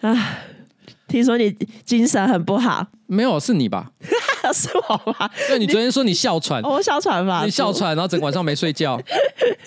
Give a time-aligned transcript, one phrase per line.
[0.00, 0.38] 啊，
[1.08, 1.50] 听说你
[1.84, 3.92] 精神很不好，没有，是你吧？
[4.52, 5.30] 是我吧？
[5.48, 7.42] 对，你昨天说你哮喘，我哮喘吧？
[7.44, 9.00] 你哮喘，然后整个晚上没睡觉。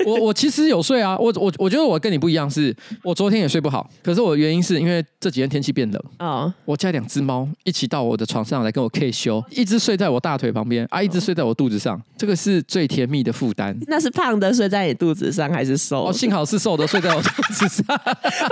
[0.06, 3.90] 我我其实有睡啊，我我我觉得我跟你不一样是，是我昨天也睡不好。
[4.04, 13.78] 可是我原因是因为这几天天气变冷，哦，我家两只猫一起到我的床上来跟我 K 修，一只睡在我大腿旁边，啊，一只睡在我肚子上，这个是最甜蜜的负担。
[13.88, 16.06] 那是胖的睡在你肚子上，还是瘦？
[16.06, 17.84] 哦，幸好是瘦的睡在我肚子上，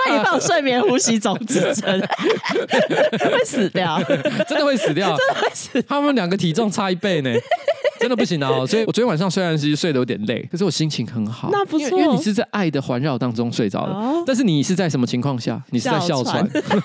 [0.07, 1.99] 那你放睡眠呼吸中止症，
[3.19, 4.01] 会死掉，
[4.47, 5.81] 真的会死掉，真的会死。
[5.83, 7.31] 他们两个体重差一倍呢。
[7.99, 8.63] 真的不行啊！
[8.67, 11.49] 所以我昨天晚上虽然是睡得有点累，可是我心情很好。
[11.51, 13.95] 那不错，因为你是在爱的环绕当中睡着了。
[13.95, 15.59] 哦、但是你是在什么情况下？
[15.71, 16.47] 你是在哮喘？
[16.47, 16.83] 哮喘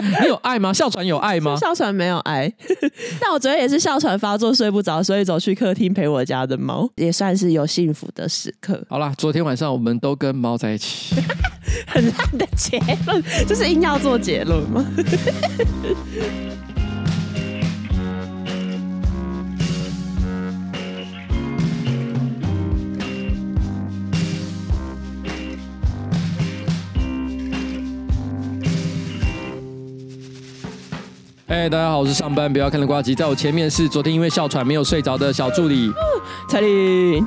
[0.22, 0.72] 你有爱吗？
[0.72, 1.54] 哮喘有爱吗？
[1.60, 2.50] 哮喘没有爱。
[3.20, 8.82] 但我昨天也是哮喘发作睡不着，所以走去客厅陪我家的猫，也算是有幸福的时刻。
[8.88, 11.16] 好啦，昨天晚上我们都跟猫在一起。
[11.86, 14.82] 很烂的结论，就是硬要做结论吗？
[31.48, 35.92] 哎，大家好，我是上班不要看的瓜吉，在我前面是昨天因为哮喘没有睡着的小助理。
[36.48, 37.24] 彩铃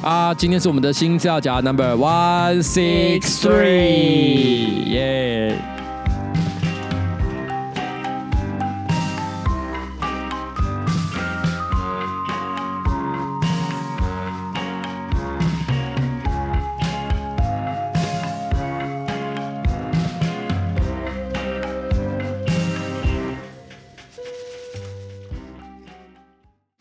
[0.00, 5.77] 啊，今天是我们的新资料夹 Number One Six Three，耶。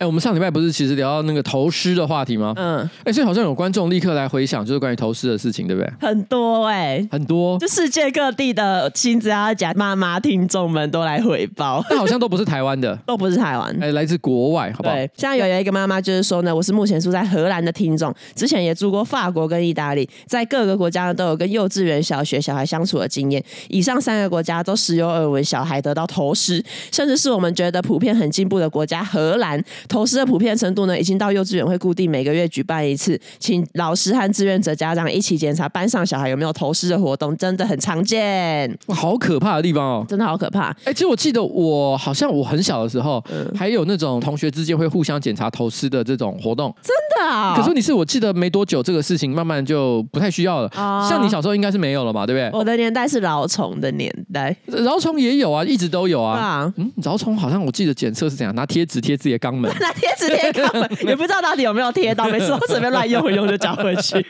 [0.07, 2.53] 我们上礼拜不是其实聊到那个投尸的话题吗？
[2.55, 5.91] 嗯，哎，所以好像有观众立刻来回想，就是关于投尸的事情，对不对？
[5.99, 14.95] 很多哎、欸，很多，就世界各地的新资料夹妈妈听众们都来回报，但好像都不是台湾的， 都不是台湾，哎，来自国外，好不好？
[14.95, 38.69] 对，像有有一个妈妈就是说呢，我是目前住在荷兰的听众，之前也住过法国跟意大利，在各个国家呢都有跟幼稚园、小学小孩相处的经验，以上三个国家都时有耳闻小孩得到投尸，甚至是我们觉得普遍很进步的国家荷兰，投诗的普遍程程度呢，已经到幼稚园会固定每个月举办一次，请老师和志愿者家长一起检查班上小孩有没有投诗的活动，真的很常见。
[38.87, 40.71] 哇，好可怕的地方哦，真的好可怕。
[40.71, 47.55] 哎、欸，其实我记得我好像我很小的时候，嗯、还有那种同学之间会互相检查投诗的这种活动，真的啊。
[47.55, 50.69] 可是你是我记得没多久，这个事情慢慢就不太需要了。
[50.75, 52.59] 哦、像你小时候应该是没有了嘛，对不对？
[52.59, 56.37] 我的年代是蛲虫的年代，蛲虫也有啊，一直都有啊。
[56.37, 61.41] 啊嗯，蛲虫好像我记得检测是怎样，拿贴纸贴自己的肛门，拿贴纸贴肛门，也不知道。
[61.41, 62.25] 到底有没有贴到？
[62.27, 64.15] 每次都随便乱用一用就交回去。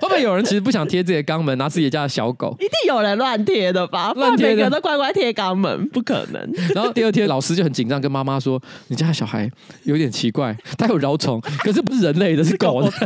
[0.00, 2.56] 不会有人其实不想贴自己的肛门，拿自己家的小狗？
[2.58, 4.12] 一定有人乱贴的吧？
[4.16, 6.50] 乱贴，每个人都乖乖贴肛门，不可能。
[6.74, 9.48] 然后第二天老师就很紧张，跟妈妈说：“你家的小孩
[9.84, 12.90] 有点奇怪，他有蛲虫，可是不是人类的，是狗的。
[12.90, 12.96] 狗”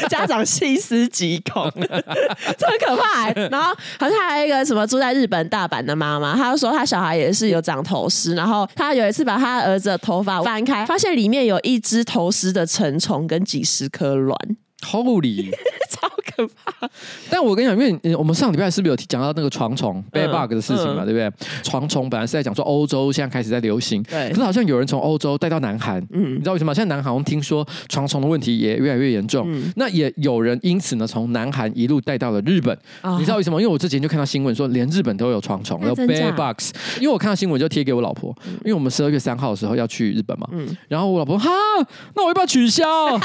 [0.08, 3.48] 家长细思极恐，这很可怕、欸。
[3.50, 14.36] 然后好像还有一个什么住在日本大阪的妈妈，她就说她小孩也是有长头虱，然后她有一次把她儿子的头发翻开，发现里面有一只投食的成虫跟几十颗卵。
[14.86, 15.50] Holy，
[15.90, 16.88] 超可怕！
[17.28, 21.30] 但我跟你讲，因为我们上礼拜是不是有讲到那个床虫 bed bug 的事情嘛，对不对？
[21.62, 26.74] 床虫本来是在讲说欧洲现在开始在流行，对，可是好像有人从欧洲带到南韩，嗯，你知道为什么？
[26.74, 33.60] 现在南韩我们听说床虫的问题也越来越严重，嗯、那也有人因此呢从南韩一路带到了日本，哦、你知道为什么？
[33.60, 41.50] 因为我之前就看到新闻说，连日本都有床虫，有 bed bugs，因为我看到新闻就贴给我老婆，因为我们十二月三号的时候要去日本嘛，嗯，然后我老婆哈，
[42.14, 42.84] 那我要不要取消？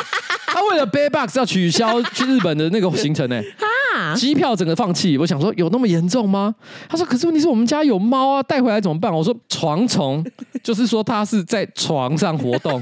[0.47, 1.44] 他为了 bed bugs 要。
[1.45, 3.41] 取消去日本的那个行程呢？
[3.57, 5.17] 哈，机票整个放弃。
[5.17, 6.53] 我想说，有那么严重吗？
[6.89, 9.13] 他说，可是问题是我们家有猫啊，带回来怎么办？
[9.13, 10.25] 我说，床虫
[10.63, 12.81] 就是说它是在床上活动。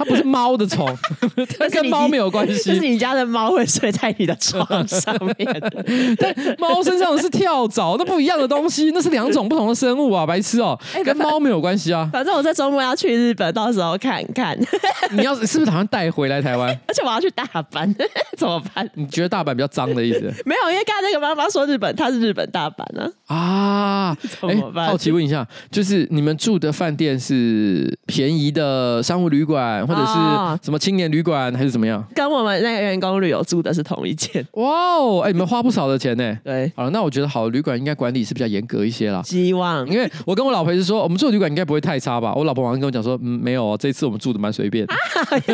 [0.00, 0.96] 它不是猫的虫，
[1.58, 2.54] 它跟猫没有关系。
[2.70, 5.62] 就是你家的猫会睡在你的床上面，
[6.18, 12.08] 但猫身上的是跳蚤，那不一样的东西，那是两种不同的生物啊，白痴哦、喔，欸、跟猫没有关系啊。
[12.10, 14.58] 反正我在周末要去日本，到时候看看。
[15.12, 16.70] 你要是不是打算带回来台湾？
[16.88, 17.94] 而且我要去大阪，
[18.38, 18.88] 怎么办？
[18.94, 20.20] 你觉得大阪比较脏的意思？
[20.46, 23.06] 没有，因为刚才那个妈妈说日本，她是日本大阪呢。
[23.26, 23.90] 啊。
[24.00, 24.86] 啊，怎么办？
[24.86, 32.02] 好奇问一下，就是你们住的饭店是便宜的商务旅馆，或者是什么青年旅馆，还是怎么样？
[32.14, 34.44] 跟我们那个员工旅游住的是同一间。
[34.52, 36.36] 哇哦，哎，你们花不少的钱呢。
[36.44, 39.20] 对，好了，那我觉得好的旅馆应该管理是比较严格一些啦。
[39.24, 42.32] 希望，因为我跟我老婆是说，我们住的旅馆应该不会太差吧？
[42.34, 44.94] 我老婆晚上跟我讲说，嗯，没有哦，这次我们住的蛮随便 啊。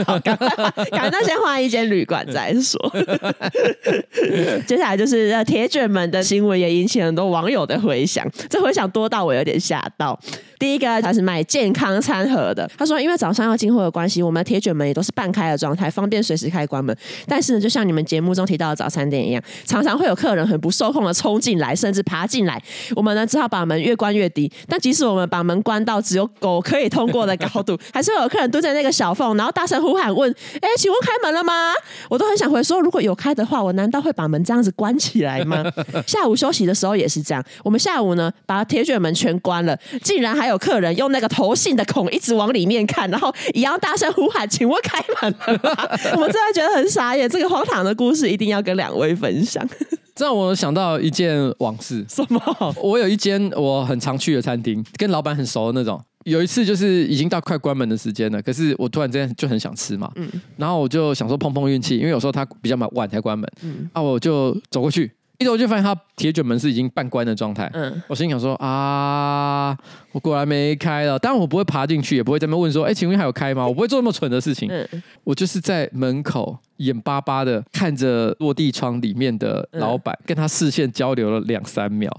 [0.06, 0.72] 好，赶快，
[1.10, 2.78] 那先换一间旅馆再说。
[4.66, 8.26] 接下来就是铁卷门的新闻，也引起很多网友的回响。
[8.48, 10.18] 这回响多到我有点吓到。
[10.58, 16.96] 第一个他是卖健康餐盒的，他说因为早上要进货的关系，我们的铁卷门也都是半开的状态，方便随时开关门。
[17.26, 22.62] 但是呢，就像你们节目中提到的早餐店一样，常常会有客人很不受控的冲进来，甚至爬进来，
[22.94, 24.50] 我们呢只好把门越关越低。
[24.68, 30.30] 但即使我们把门关到只有狗可以通过的高度， 还是会有客人蹲在那个小缝，然后大声呼喊问
[30.60, 31.72] ：“哎，请问开门了吗？”
[32.08, 35.64] 我都很想回说，如果有开的话，我难道会把门这样子关起来吗？
[36.06, 49.66] 下午休息的时候也是这样，我们下午呢把铁卷门全关了，竟然还有客人用那个投信的孔一直往里面看，然后一样大声呼喊：“请问开门了吗？”我们真的觉得很傻眼，这个荒唐的故事一定要跟两位分享。
[50.14, 52.04] 这让我想到一件往事。
[52.08, 52.40] 什么？
[52.82, 56.02] 我有一间我很常去的餐厅，跟老板很熟的那种。
[56.24, 65.08] 有一次就是已经到快关门的时间了，可是我突然之间就很想吃嘛，嗯，然后我就想说碰碰运气，因为有时候他比较晚才关门，嗯，啊，我就走过去。
[65.38, 67.70] 一走就发现他铁卷门是已经半关的状态。
[67.74, 69.76] 嗯，我心想说啊，
[70.12, 71.18] 我果然没开了。
[71.18, 73.66] 当然我不会爬进去，也不会在那问说，哎，请问还有开吗？
[73.66, 74.68] 我不会做那么蠢的事情。
[74.70, 82.10] 嗯，我就是在门口眼巴巴的看着落地窗里面的老板，跟他视线交流了两三秒。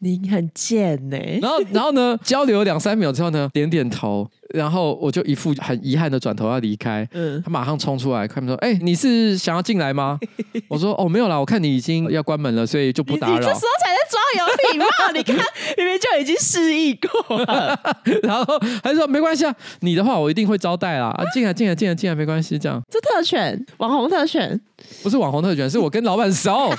[0.00, 1.38] 你很贱呢、欸。
[1.40, 2.18] 然后，然后呢？
[2.24, 7.06] 交流两三秒之后呢，点点头，然后我就一副很遗憾的转头要离开。
[7.12, 10.18] 嗯，他马上冲出来，开门说：“哎、欸，你是想要进来吗？”
[10.68, 15.36] 我说：“哦，没有啦，我看你已经要关门了，所以就不打扰。”你这时候才在装有礼貌，你看
[15.76, 17.78] 明明就已经示意过了。
[18.22, 21.08] 然后还说：“没关系啊，你的话我一定会招待啦。
[21.08, 24.58] 啊，进来，进来，进来，进来，没关系。”这样，这特权，网红特权，
[25.02, 26.70] 不是网红特权，是我跟老板熟。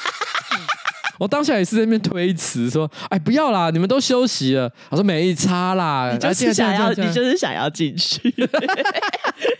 [1.21, 8.33] 我当下也是在那边推辞说：“哎，不要啦，你们都休息了。”我说：“没差啦，你就是想要，你就是想要进去。”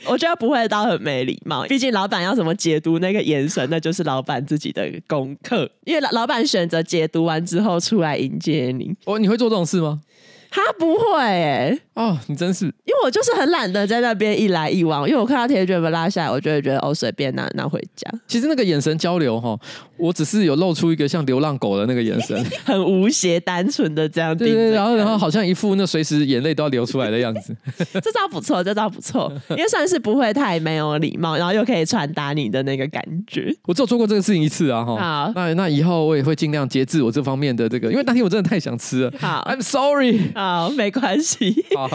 [0.10, 5.70] 我觉得不会到很没礼貌，毕竟老板要怎么解读那个眼神，那就是老板自己的功课。
[5.86, 8.96] 因为老老板选择解读完之后出来迎接你。
[9.06, 10.02] 哦，你会做这种事吗？
[10.52, 11.82] 他不会哎、欸。
[11.94, 18.10] 哦，你真是，因为我就是很懒得在那边一来一往，因为我看到铁卷门拉下来，我就会觉得哦，随便拿拿回家。
[18.28, 19.58] 其实那个眼神交流哈，
[19.98, 24.36] 我只是有露出一个像流浪狗的那个眼神， 很无邪、单纯的这样。
[24.36, 27.56] 对，对对，然后然后好像一副那随时眼泪都要流出来的样子。
[28.02, 33.54] 这招不错，这招不错，因为算是不会太没有礼貌，然后又可以传达你的那个感觉。
[33.68, 34.96] 我只有做过这个事情一次啊哈。
[34.96, 39.14] 好，那那以后我也会尽量节制我这方面的这个，因为那天我真的太想吃了。
[39.20, 40.32] 好，I'm sorry。
[40.42, 41.64] 好，没关系。
[41.78, 41.88] 好。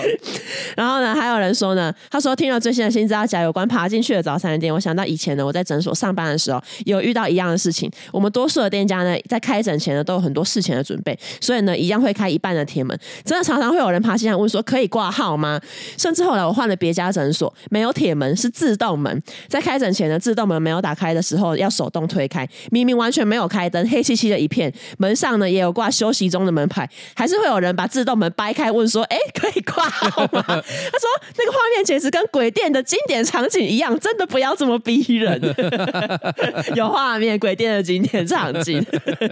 [0.76, 7.90] 然后呢，还有人说呢，他说听了最新的新资料夹有关爬进去的早餐店，我想到以前呢，我在诊所上班的时候，有遇到一样的事情。
[8.12, 12.96] 我们多数的店家呢，在开诊前呢，都有很多事前的准备，所以呢，一样会开一半的铁门。
[13.24, 15.60] 真的常常会有人爬进来问说，可以挂号吗？
[15.98, 19.20] 甚至后来我换了别家诊所，没有铁门，是自动门。
[19.48, 22.48] 在开诊前呢，自动门没有打开的时候，要手动推开。
[22.70, 30.42] 明明完全没有开灯，黑漆漆的一片，门上呢也有挂休息中的门牌，还是会有人把自动门掰开，问说，哎，可以挂号吗？
[30.46, 35.40] 他说：“那个画面简直跟鬼店的经典场景一样，真的不要这么逼人。
[36.76, 38.84] 有画面，鬼店的经典场景。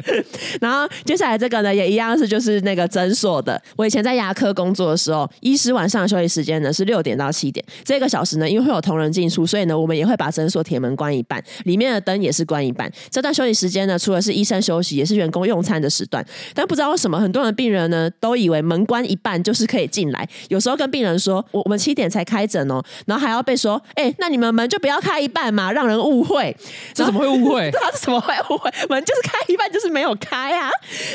[0.60, 3.60] 然后接下来这个呢，也一样是就是那个诊所的。
[3.76, 12.90] 我以前在牙科工作的时候，医师晚上的休息时间呢是六点到七点，这个小时呢，因为会有同仁进出，所以呢，我们也会把诊所铁门关一半，里面的灯也是关一半。
[13.10, 16.24] 这段休息时间呢，除了是医生休息，也是员工用餐的时段。
[16.54, 21.42] 但不知道为什么，很多的病人呢都以为门关一半就是可以进来，有时候跟病人说。
[21.50, 26.54] 我我们七点才开诊哦，然后还要被说，哎、欸，那你们门就不要开一半嘛，让人误会。
[26.92, 27.70] 这怎么会误会？
[27.70, 28.70] 对啊，这怎么会误会？
[28.90, 30.68] 门就是开一半，就是没有开啊。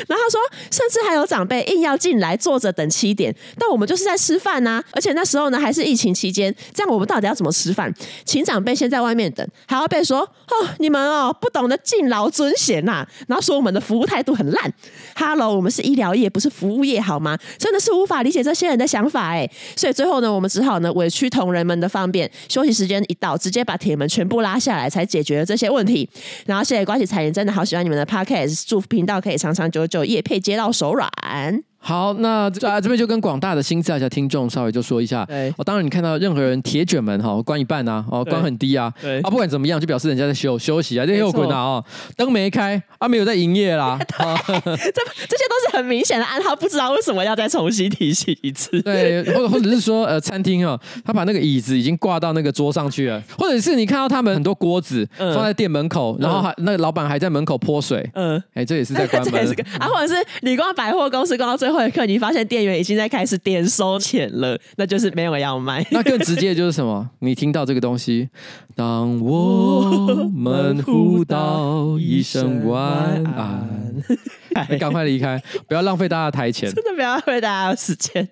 [0.08, 7.92] 然后他说，甚至还有长辈硬要进来坐着等七点，但我们就是在吃饭呐、啊，而且那时候呢还是疫情期间，这样我们到底要怎么吃饭？
[8.24, 14.72] 请长辈先在外面等，还要被说哦，你们哦不懂得敬老尊贤呐、啊，然后说我们的服务态度很烂。
[15.14, 17.38] Hello，我们是医疗业，不是服务业好吗？
[17.70, 26.10] 真的是无法理解这些人的想法哎，所以最后呢，我们只好呢委屈同仁们的方便，休息时间一到，直接把铁门全部拉下来，才解决了这些问题。
[26.46, 31.69] 然后谢谢关系彩铃，真的好喜欢你们的 Podcast，祝福频道可以长长久久，夜配接到手软。
[31.82, 35.24] 好，那这这边就跟广大的新字的听众稍微就说一下。
[35.24, 39.20] 对，我当然你看到任何人铁卷门哈关一半啊，哦关很低啊，对。
[39.20, 41.84] 啊不管怎么样就表示人家在休休息啊，这又滚啊哦，
[42.16, 44.22] 灯没开啊没有在营业啦， 这
[44.66, 48.80] 这些都是很明显的暗号，不知道为什么要再重新提醒一次。
[48.82, 59.40] 对，或或者是说呃餐厅哦，他把那个椅子已经挂到那个桌上去了， 或者是你看到他们很多锅子放在店门口，然后还那个老板还在门口泼水，嗯，哎这也是在关门。
[59.80, 65.84] 啊，或者是你逛百货公司逛到最后一刻，你发现店员已经在开始点收钱了，那就是没有要卖。
[65.90, 67.08] 那更直接就是什么？
[67.20, 68.28] 你听到这个东西，
[68.74, 73.89] 当我们 互道一声晚安，你
[74.78, 78.26] 赶快离开，不要浪费大家的台钱，真的不要浪费大家的时间。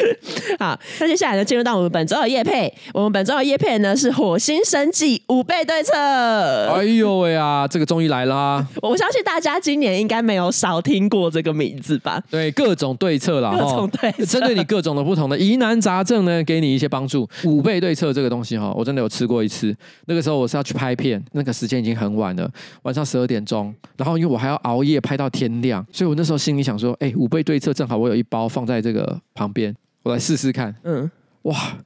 [0.58, 2.72] 好，那接下来呢，进入到我们本周的夜配。
[2.92, 5.92] 我们本周的夜配呢是火星生计五倍对策。
[5.96, 8.66] 哎呦喂啊，这个终于来啦！
[8.82, 12.22] 我相信大家今年应该没有少听过这个名字吧？
[12.30, 17.28] 对，各种对策啦，各种对策，针对你各种的不同的疑难杂症呢，给你一些帮助。
[17.44, 19.74] 五倍对策这个东西哈，我真的有吃过一次。
[20.06, 22.50] 那个时候我是要去拍片，那个时间已经很晚了，
[22.82, 23.74] 晚上十二点钟。
[23.96, 30.74] 然后因为我还要熬夜拍到天亮，所以我那时候心里想说，哎，五倍对策正好我有一包放在这个旁边，我来试试看。
[30.82, 31.08] 嗯，
[31.42, 31.76] 哇，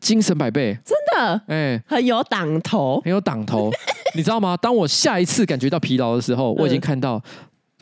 [0.00, 3.70] 精神百倍，真的，哎，很有挡头，很有挡头。
[4.16, 4.56] 你知道吗？
[4.56, 7.22] 当我下一次感觉到疲劳的时候，我已经看到。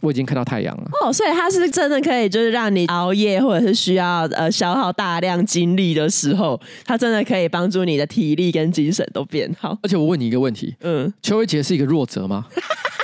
[0.03, 9.77] 我已经看到太阳了哦，所以它是真的可以，就是让你熬夜或者是需要呃消耗大量精力的时候，它真的可以帮助你的体力跟精神都变好。
[9.83, 12.47] 而且我问你一个问题，嗯，邱威杰是一个弱者吗？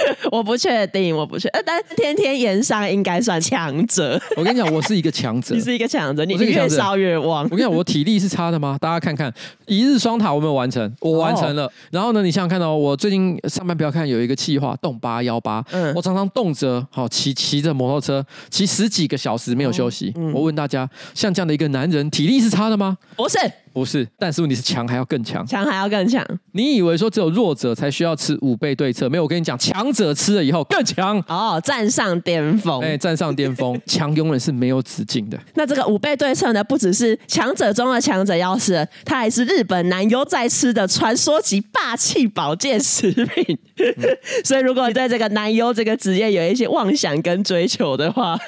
[0.30, 4.20] 我不确定，我不确定，但天天炎上应该算强者。
[4.36, 7.44] 我跟你讲，我是一个强者， 你是一个强者，你越烧越旺。
[7.44, 8.76] 我跟你讲，我体力是差的吗？
[8.80, 9.32] 大家看看，
[9.66, 11.64] 一日双塔我没有完成，我完成了。
[11.66, 20.08] 哦、然后呢，你想想看、哦、我最近上班不要看有一个计划动八幺八，嗯，我常常动辄好骑骑着摩托车骑十几个小时没有休息。
[20.10, 22.96] 哦嗯、我问大家，像这样的一个男人，体力是差的吗？
[23.16, 23.38] 不是。
[23.72, 26.24] 不是，但是问题是强还要更强，强还要更强。
[26.52, 29.06] 你以为说只有弱者才需要吃五倍对策？
[29.06, 32.80] 没有，我跟你讲，强者吃了以后更强哦，站上巅峰。
[32.82, 35.38] 哎，站上巅峰， 强永远是没有止境的。
[35.54, 43.58] 那这个五倍对策呢，不只是强者中的强者要吃，它还是日本男优在吃的传说级霸气保健食品。
[43.78, 43.84] 嗯、
[44.42, 48.38] 所以，如果你对这个男优这个职业有一些妄想跟追求的话，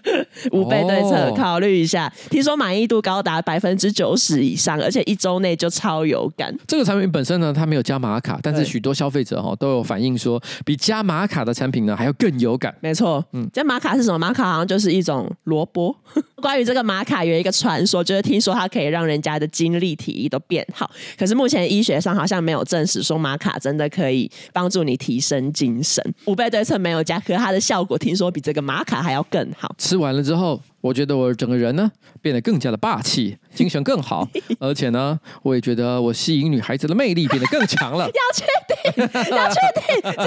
[0.52, 2.06] 五倍对策考虑一下。
[2.06, 4.78] 哦、听说满意度高达百分之九十以上。
[4.78, 6.56] 而且一周内就超有感。
[6.66, 12.74] 这个产品本身呢，它没有加玛卡，但是许多消费者哈都有反映说，比加玛卡的产品呢还要更有感。
[12.80, 14.18] 没错，嗯，加玛卡是什么？
[14.18, 15.94] 玛卡好像就是一种萝卜。
[16.40, 20.90] 关于这个玛卡有一个传说，就是听说它可以让人家的精力体力都变好。
[21.18, 26.02] 可是目前医学上好像没有证实说玛卡真的可以帮助你提升精神。
[26.24, 29.74] 五倍对称没有加，可是它的效果听说比这个玛卡还要更好。
[29.76, 30.58] 吃完了之后。
[30.80, 31.90] 我觉得我整个人呢
[32.22, 34.28] 变得更加的霸气，精神更好，
[34.60, 38.08] 而且呢，我也觉得我吸引女孩子的魅力变得更强了。
[38.14, 38.44] 要确
[38.92, 39.82] 定，要确定，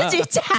[0.10, 0.44] 自己讲。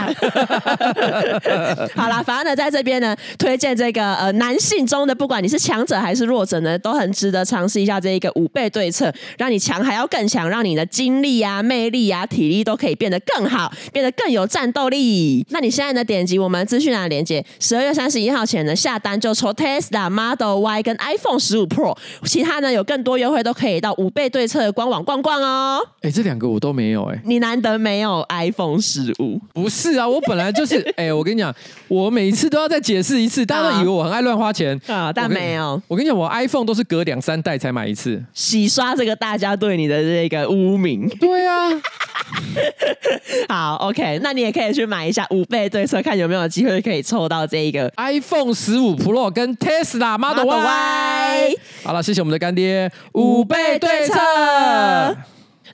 [1.95, 15.45] 好啦，反正呢，在这边呢，推荐这个呃男性中的，不管你是强者还是弱者呢，都很值得尝试一下这一个五倍对策，让你强还要更强，让你的精力啊、魅力啊、体力都可以变得更好，变得更有战斗力。
[15.51, 19.82] 那你现在呢，点击我们资讯栏链接，十二月三十一号前呢下单就抽 test。
[19.91, 25.81] Model Y 跟 iPhone 十五 Pro，其他呢有更多优惠都可以到五倍对策的官网逛逛哦。
[26.03, 27.21] 哎，这两个我都没有哎。
[27.25, 29.41] 你难得没有 iPhone 十五？
[29.53, 31.55] 不是啊，我本来就是 哎，我跟你讲，
[31.89, 35.81] 我每次都要再解释一次，大家都以为我很爱乱花钱啊，但没有。
[35.89, 41.09] 我跟你讲，我 iPhone 都是隔两三代才买一次，洗刷这个大家对你的这个污名。
[41.21, 41.71] 对啊。
[43.49, 49.72] 好，OK，那你也可以去买一下五倍对策，看有没有机会可以抽到这一个 iPhone 十五 Pro 跟 Tesla
[50.19, 50.47] Model Y。
[50.47, 54.15] Model y 好了，谢谢我们的干爹五倍对策。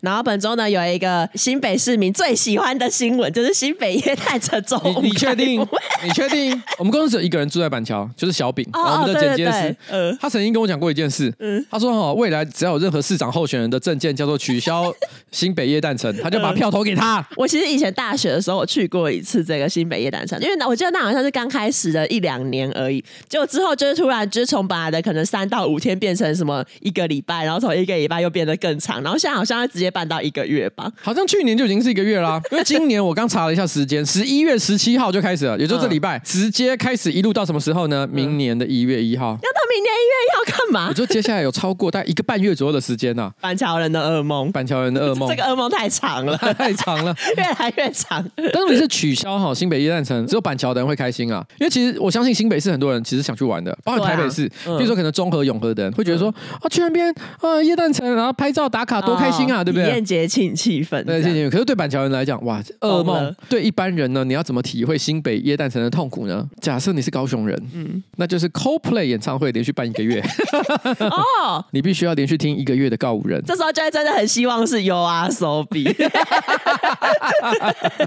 [0.00, 4.80] 然后本周呢，有一个新北市民最喜欢的新闻，就是新北耶诞城中。
[5.02, 5.60] 你确定？
[6.04, 6.60] 你确定？
[6.78, 9.76] 我们公司只有一个人住在板桥，就是小饼，哦、我们的剪接师。
[9.90, 11.32] 嗯，他曾经跟我讲过一件事。
[11.40, 14.92] 嗯，他说哈，未来只要有任何市长候选人的证件叫做取消
[15.32, 17.26] 新北夜诞城， 他就把票投给他。
[17.36, 29.87] 我其实以前大学的时候，我去过一次这个新北夜诞城，因为我记得那好像是刚开始的一两年而已，结果之后就是突然就是从本来的可能三到五天变成什么一个礼拜，然后从一个礼拜又变得更长，然后现在好像要直接。
[29.88, 30.90] 接办到一个月吧？
[31.00, 38.06] 好像去年就已经是一个月啦， 因为今年我刚查了一下时间，十一月十七号就开始了，也就这礼拜、嗯、直接开始一路到什么时候呢？
[38.12, 39.28] 明年的一月一号。
[39.28, 40.88] 要到明年一月一号干嘛？
[40.88, 43.32] 我就接下来有超过大概一个半月左右的时间呢、啊。
[43.40, 48.24] 板桥人的噩梦，板桥人的噩梦，这个噩梦太长了， 太长了， 越来越长。
[48.52, 59.77] 但是你是取消哈新北耶诞城，只有板桥的人会开心啊，因为其实我相信新北市很多人其实想去玩的，包括台北市，啊嗯、比如说可能中和、永和的人会觉得说、嗯、啊去那边啊耶诞城，然后拍照打卡多开心啊，哦、对不对？
[59.84, 61.50] 体验节庆气氛，对节庆。
[61.50, 63.16] 可是对板桥人来讲，哇，噩梦。
[63.22, 66.48] 了对一般人呢，你要怎么体会新北耶诞城的痛苦呢？
[66.60, 70.20] 假设你是高雄人，嗯，那就是 Coldplay 演唱会连续办一个月，
[71.00, 76.10] 哦，你必须要连续听一个月的告五人，这时候就会真的很希望是 YOASOBI，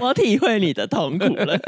[0.00, 1.58] 我体会你的痛苦了。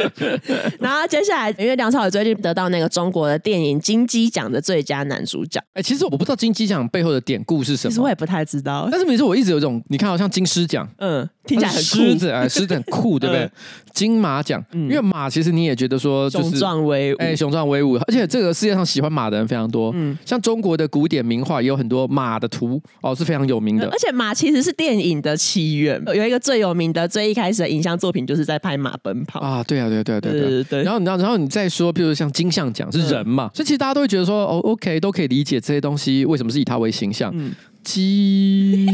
[0.80, 8.88] 然后接下来，因为梁朝伟最近得到那个中国的电影金鸡奖的最佳男主角，哎，其实我不知道金鸡奖背后的典故是什么，其实我也不太知道。
[8.90, 13.50] 但是比如说，我一直有一种，你看，好像金狮奖，嗯，听起来很狮子，哎，狮子很 酷，对不对？
[13.92, 23.88] 金马奖，因为马其实你也觉得说就是雄壮威武，哎，雄壮威武，而且这个世界上喜欢马的人非常多，嗯，像中国的古典名画也有很多马的图，哦，是非常有名的。
[23.88, 29.40] 而且马其实是电影的起源，有一个最有名的、最一开始的影像作品，就是在拍马奔跑。
[29.40, 30.82] 啊，对啊，对对对对对。
[30.84, 37.34] 然后你知道，然后你再说，譬如像金像奖是人嘛，所以其实大家都会觉得说，哦，OK，都可以理解这些东西为什么是以他为形象。
[37.82, 38.86] 鸡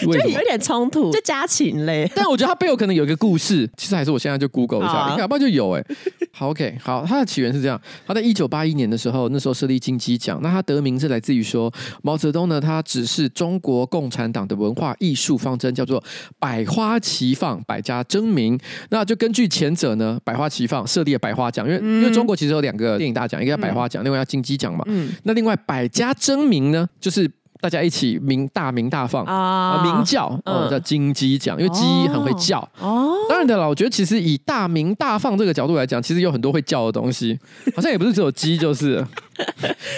[0.00, 2.10] 就有点冲突，就家禽类。
[2.14, 5.96] 但我觉得它背后可能有一个故事，其实还是我现在就 Google 一下，你看不就有哎、欸。
[6.32, 11.72] 好，OK，好，它的起源是这样：它在一九八一年的时候，那时候设立金鸡奖，那它得名是来自于说
[12.02, 16.02] 毛泽东呢，他指示中国共产党的文化艺术方针叫做
[16.38, 18.58] 百花齐放，百家争鸣。
[18.90, 24.84] 那就根据前者呢，百花齐放设立了百花奖，因为、嗯、因为中国其实有两个电影大奖，一个叫百花奖，嗯、另外叫金鸡奖嘛。
[24.86, 27.28] 嗯、那另外百家争鸣呢，就是。
[27.60, 32.60] 大家一起鸣大鸣大放啊，鸣叫哦，叫金鸡奖，因为鸡很会叫。
[32.80, 33.14] 哦。
[33.28, 37.38] 当然的啦，我觉得其实以大鸣大放这个角度来讲，其实有很多会叫的东西，
[37.74, 39.04] 好像也不是只有鸡，就是。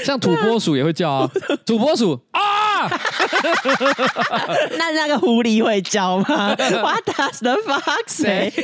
[0.05, 1.31] 像土拨鼠也会叫啊，
[1.65, 2.41] 土拨鼠啊。
[4.79, 6.55] 那那个狐狸会叫吗？
[6.83, 8.53] What does the fox say？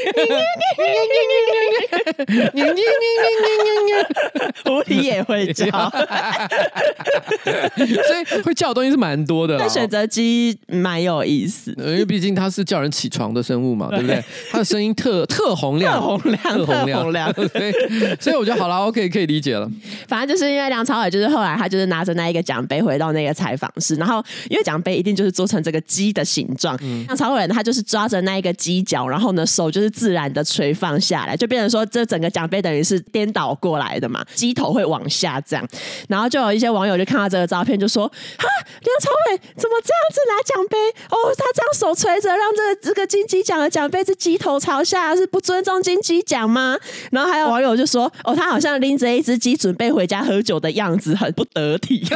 [4.64, 5.64] 狐狸也会叫，
[7.44, 9.56] 所以会叫的东西是蛮多的。
[9.58, 14.22] 那选择鸡蛮有意思，因为毕竟它是叫人起床的生物嘛，对不对？
[14.50, 16.66] 它的声音特特洪亮，特洪亮，特
[17.02, 17.32] 洪亮。
[17.32, 17.72] 所以，
[18.20, 19.70] 所以我觉得好了，OK，可以理解了。
[20.08, 35.64] 反正就是因为梁朝伟，就是后来他就是拿着那一个奖杯回到那个采访室，然后因为奖杯一定就是做成这个鸡的形状，梁朝伟他就是抓着那一个鸡脚，然后呢手就是自然的垂放下来，就变成说这整个奖杯等于是颠倒过来的嘛，鸡头会往下这样，
[36.08, 38.48] 然后就有一些网友就看到这个照片就说：哈，
[38.82, 40.76] 梁朝伟怎么这样子拿奖杯？
[41.10, 46.76] 哦，他这样手垂着，让这个这个金鸡奖的奖杯是鸡头朝下，是不尊重金鸡奖吗？
[47.12, 52.04] 然后还有网友就说：哦，他好像拎着一只鸡准备回家喝酒的样子，很不得体。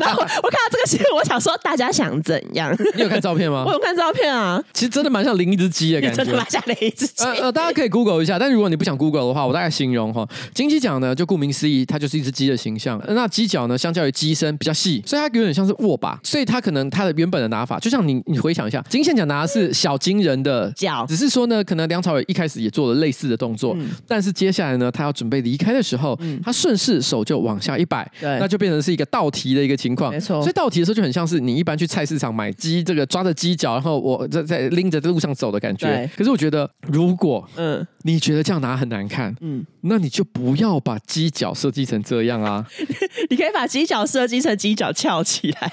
[0.00, 2.74] 然后我看到这个新闻，我想说，大家想怎样？
[2.94, 3.64] 你有看照片吗？
[3.66, 7.24] 我有看照片啊，其实真的蛮像拎一只鸡的感觉，真的蛮像拎一只鸡。
[7.24, 13.00] 呃，大家可以 Google 一下，但如果你不想 Google 的话，我大概形容哈，金鸡奖呢，就顾名思义，它就是一只鸡的形象。
[13.08, 30.40] 那鸡脚呢，相较于鸡身比较细，所以它有点像是握把，所以它可能它的原本的拿法，就像你你回想一下，金线奖拿的是小金人的脚，只是说呢，可能梁朝伟一开始也做了类似的动作，嗯、但是接下来呢，他要准备离开的时候，嗯、他顺势手就往下一摆，对那就变成是一个倒提的一个情况，没错。
[30.40, 35.86] 所以倒提的时候就很像是你一般去菜市场买鸡，这个抓着鸡脚，然后我在在拎着在路上走的感觉。
[35.86, 36.10] 对。
[36.16, 37.84] 可是我觉得，如果嗯。
[38.06, 42.64] 你觉得这样拿很难看，嗯，那你就不要把鸡脚设计成这样啊。
[43.28, 45.72] 你可以把鸡脚设计成鸡脚翘起来，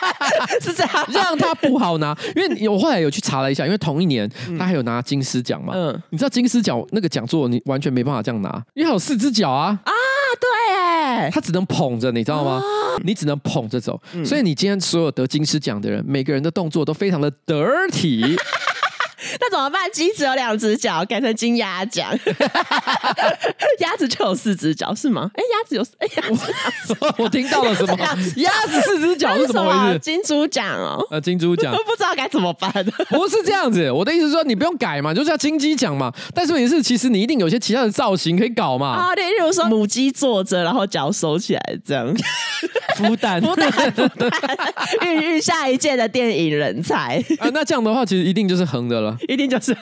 [0.62, 2.16] 是这样，让它不好拿。
[2.34, 4.26] 因为我后来有去查了一下，因为同一年
[4.58, 9.78] 他还有拿金狮奖嘛，嗯，你知道金狮奖那个讲座你完全没办法这样拿，因为还有四只脚啊。
[9.84, 9.92] 啊，对，
[11.14, 12.60] 哎，他只能捧着，你知道吗？
[13.04, 18.36] 你只能捧着走，所以你今天所有得金狮奖的人，每个人的动作都非常的 dirty。
[19.40, 19.90] 那怎么办？
[19.92, 22.10] 鸡只有两只脚，改成金鸭奖。
[23.80, 25.30] 鸭子就有四只脚，是吗？
[25.34, 27.96] 哎，鸭子有哎，鸭子 我听到了什么？
[28.36, 29.98] 鸭子四只脚是怎么回事？
[29.98, 32.72] 金猪奖哦，呃，金猪奖，我 不知道该怎么办。
[33.08, 36.12] 不是这样子，我的意思是说，你不用改嘛，就是要金鸡奖嘛。
[36.34, 38.88] 但是也是，其实你一定有些其他的造型可以搞嘛。
[38.88, 42.14] 啊，例如说母鸡坐着，然后脚收起来这样，
[42.96, 44.30] 孵蛋，孵蛋，孵蛋，
[45.02, 47.22] 孕育下一届的电影人才。
[47.38, 49.13] 啊，那这样的话，其实一定就是横的了。
[49.28, 49.76] 一定就是。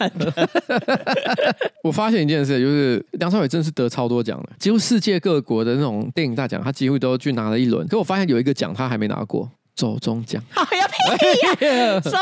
[1.82, 7.86] 我发现一件事，就是梁朝伟真的是得超多奖了，几乎世界各国的那种电影大奖，他几乎都去拿了一轮。
[7.88, 9.50] 可我发现有一个奖他还没拿过。
[9.74, 10.40] 走中奖。
[10.50, 11.98] 好呀屁呀！
[12.04, 12.18] 什么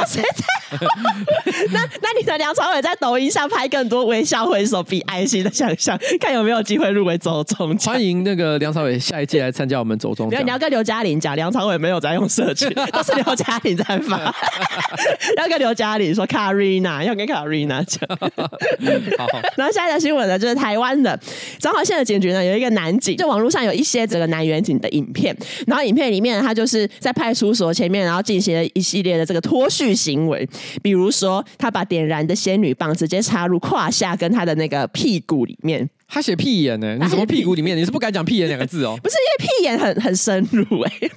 [0.00, 0.06] 啦？
[0.06, 0.42] 谁在？
[1.72, 7.92] 那那你的梁朝伟在抖音上拍更多微笑挥手比爱心的想象，看有没有机会入围走中奖。
[7.94, 14.34] 欢迎那个梁朝伟下一届来参加我们走中你要跟刘嘉玲讲，梁朝伟没有在用社群， 都是刘嘉玲在发。
[15.36, 18.08] 要跟刘嘉玲说，Karina 要跟 Karina 讲。
[19.18, 19.40] 好，好。
[19.56, 21.18] 然后下一个新闻呢，就是台湾的
[21.58, 30.48] 彰化县的警局呢，有一个男警，就网络上有一些这个男远警的影片，然后影片里面他就是在派出所前面，然后进行了一系列的这个脱序行为，
[30.82, 35.88] 比如说他把点燃的仙女棒直接插入胯下跟他的那个屁股里面。
[36.08, 36.96] 他写屁眼呢？
[37.00, 37.76] 你什么屁股里面？
[37.76, 38.98] 你是不敢讲屁眼两个字哦？
[39.02, 40.92] 不是，因为屁眼很很深入哎。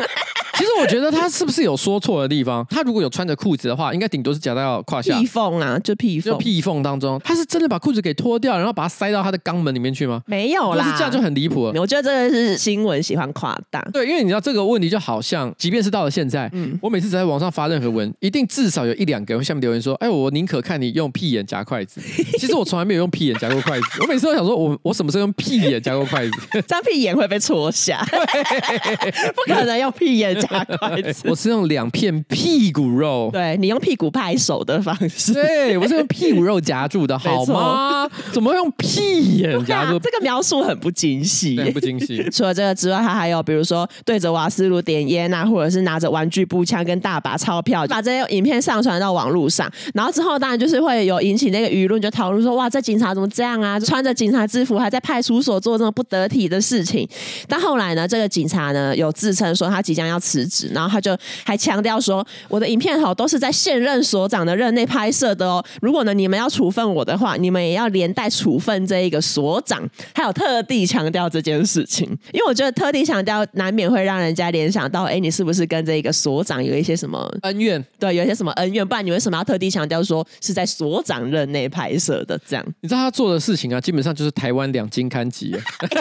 [0.54, 2.64] 其实我觉得他是不是有说错的地方？
[2.70, 5.18] 他如果有穿着裤子的话，应该顶多是夹到胯下。
[5.18, 6.34] 屁缝啊，就屁缝。
[6.34, 10.22] 就屁缝当中，他是真的把裤子给脱掉，然后把它塞到他的肛门里面去吗？
[10.28, 11.82] 没有啦，是这样就很离谱了。
[11.82, 13.82] 我觉得这个是新闻喜欢夸大。
[13.92, 22.00] 对，因为你知道这个问题就好像，即便是到了现在，嗯，我每次在网上发任何文，一定至少有一两个人下面留言说：“哎，我宁可看你用屁眼夹筷子。”
[22.38, 23.86] 其实我从来没有用屁眼夹过筷子。
[24.02, 26.32] 我每次都想说我，我我什么时候用屁眼夹过筷子？
[26.68, 28.04] 这样屁眼会被戳瞎，
[29.36, 31.30] 不可能用屁眼夹筷子。
[31.30, 38.10] 我是用两片屁股肉，对，你用屁股拍手的方式，对，我是用屁股肉夹住的，好吗？
[38.32, 39.98] 怎么用屁眼夹住？
[40.04, 42.22] 这个描述很不精细，很不精细。
[42.30, 53.80] 除了这个之外，他还有比如说对着瓦斯炉点烟啊，或者是拿着玩具步枪跟大把钞票，把这些影片上传到网络上，然后之后当然就是会有引起那个舆论，就讨论说哇，这警察怎么这样啊？
[53.80, 57.08] 穿着警察制服还在派出所做这么不得体的事情。
[57.48, 61.18] 但后来呢，这个警察呢有自称说他即将要辞职，然后他就。
[61.44, 65.64] 还强调说，我的影片好都是在现任所长的任内拍摄的哦。
[65.82, 69.82] 如果呢你们要处分我的话，你们也要连带处分这一个所长。
[70.14, 77.84] 还有特地强调这件事情，因为我觉得特地强调难免会让人家联想到，哎，你是不是跟这个所长有一些什么恩怨？
[78.00, 78.88] 对，有一些什么恩怨？
[78.88, 82.40] 不然你为什么要特地强调说是在所长任内拍摄的？
[82.48, 85.56] 这样，你知道他做的事情啊，基本上就是台湾两金刊集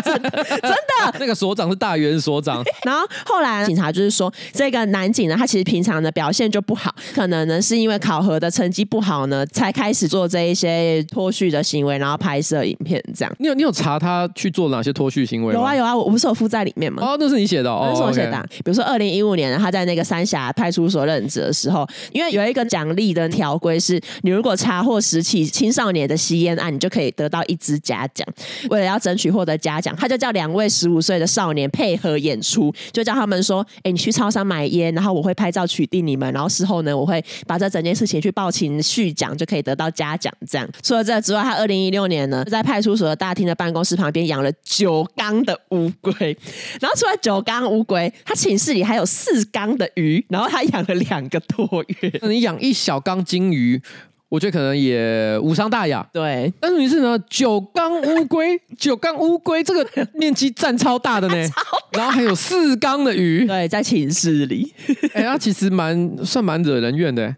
[0.05, 2.63] 真的，真的， 那个所长是大元所长。
[2.85, 13.35] 然后后来警察就是说，这个男警呢，他其实平常的表现就不好，可能呢是因为考核的成绩不好呢，才开始做这一些脱序的行为，然后拍摄影片这样。
[13.39, 15.61] 你有你有查他去做哪些脱序行为吗？
[15.61, 17.03] 有啊有啊，我不是有附在里面吗？
[17.03, 18.37] 哦，那是你写的哦，那是我写的。
[18.37, 28.27] 哦 okay、比如说二零一五年他在那个三峡派出所任职的时候，因为有一个奖励的条规是，你如果查获十起青少年的吸烟案，你就可以得到一支嘉奖。
[28.69, 40.69] 为了要争取获得嘉奖，他就叫两位十五岁的少年配合演出，就叫他们说：“哎，你去超商买烟，然后我会拍照取缔你们，然后事后呢，我会把这整件事情去报请续奖，就可以得到嘉奖。”这样。
[40.83, 46.37] 除了这之外，他二零一六年呢，在派出所的大厅的办公室旁边养了九缸的乌龟，
[46.81, 52.21] 然后除了九缸乌龟，他寝室里还有四缸的鱼，然后他养了两个多月。
[52.23, 53.81] 你养一小缸金鱼？
[54.31, 56.51] 我觉得可能也无伤大雅，对。
[56.61, 61.35] 但是你是呢，九缸乌龟，九缸乌龟这个面积占超大的呢，
[61.93, 64.73] 然后还有四缸的鱼，对，在寝室里，
[65.15, 67.35] 哎、欸，它其实蛮算蛮惹人怨的。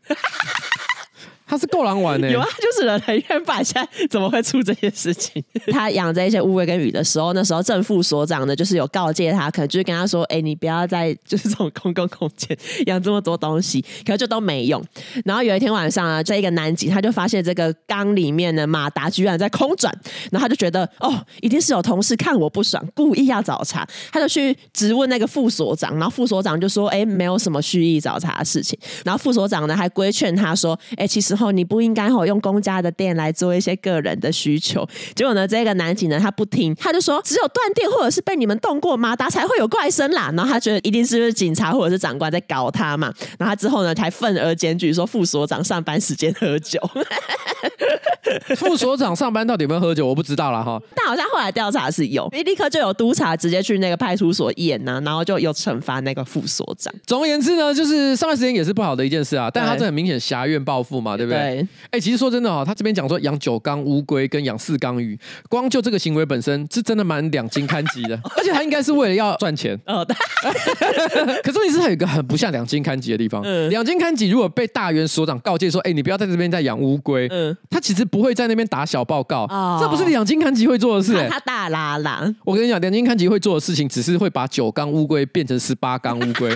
[1.52, 3.62] 他是够狼玩的，有啊，就是人很冤吧？
[3.62, 5.44] 现在怎么会出这些事情？
[5.70, 14.82] 他养这些乌龟跟鱼的时候，那时候正副所长呢，就是有告诫他，可能就是跟他说：“哎、欸，你不要在就是这种公共空间养这么多东西。”可是就都没用。
[15.26, 19.94] 然后有一天晚上啊，在一个南极他就发现这个缸里面的马达居然在空转，
[20.30, 23.86] 然后他就觉得哦，一定是有同事看我不爽，故意要找茬。
[24.10, 34.86] 他就去质问那个副所长，然后副所长就说：“哎、欸，没有什么蓄意找茬的事情。”然后副所长呢还规劝他说：“哎、欸，其实。”你不应该吼用公家的电来做一些个人的需求。
[35.14, 40.30] 结果呢，这个男警呢，他不听，他就说只有断电或者是被你们动过马达才会有怪声啦。
[40.36, 43.12] 然后他觉得一定是不是警察或者是长官在搞他嘛。
[43.38, 46.78] 然后他之后呢，才愤而检举说副所长上班时间喝酒。
[48.56, 50.80] 副所长上班到底有没有喝酒，我不知道了哈。
[50.94, 56.92] 但好像后来调查是有，立刻就有督察直接去那个派出所验呐、啊，然后就有惩罚那个副所长。
[57.06, 59.50] 总而言之呢，就是上班时间也是不好的一件事啊。
[59.52, 61.38] 但他这很明显挟怨报复嘛，对不对？
[61.38, 69.78] 哎、欸，其实说真的哈，他这边讲说养九缸乌龟跟养四缸鱼，光就这个行为本身是真的蛮两金刊集的，而且他应该是为了要赚钱。
[69.86, 70.04] 哦，
[71.42, 73.42] 可是问题是他有一个很不像两金刊集的地方。
[73.44, 79.44] 嗯，两金刊集如果被大元所长告诫说，哎、欸，你不要在这边再养乌龟，嗯，他其实不会在那边打小报告。
[79.44, 81.28] 哦，这不是两金刊集会做的事、欸。
[81.28, 82.34] 他大喇喇。
[82.44, 86.50] 我跟你讲，两金刊集会做的事情，只是会把九缸乌龟变成十八缸乌龟。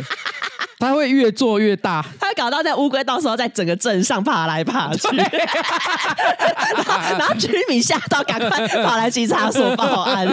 [0.78, 5.16] 它会越做越大，它会搞到在乌龟到时候在整个镇上爬来爬去，
[7.18, 10.26] 然后居民吓到赶快跑来警察所报案，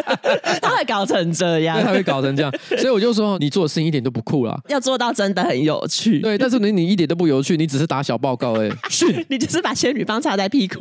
[0.60, 10.80] 它会搞成这样，它会搞成这样，所以我就说你做的事情一点都不酷啦，要做到真的很有趣，对，但是你你一点都不有趣，你只是打小报告而已， 是你只是把仙女棒插在屁股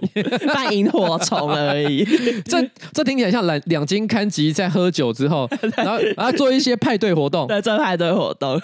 [0.53, 2.03] 扮萤火虫而已，
[2.45, 2.61] 这
[2.93, 8.61] 这听起来像两两金刊集在喝酒之后，然后然后做一些派对活动，对，做派对活动。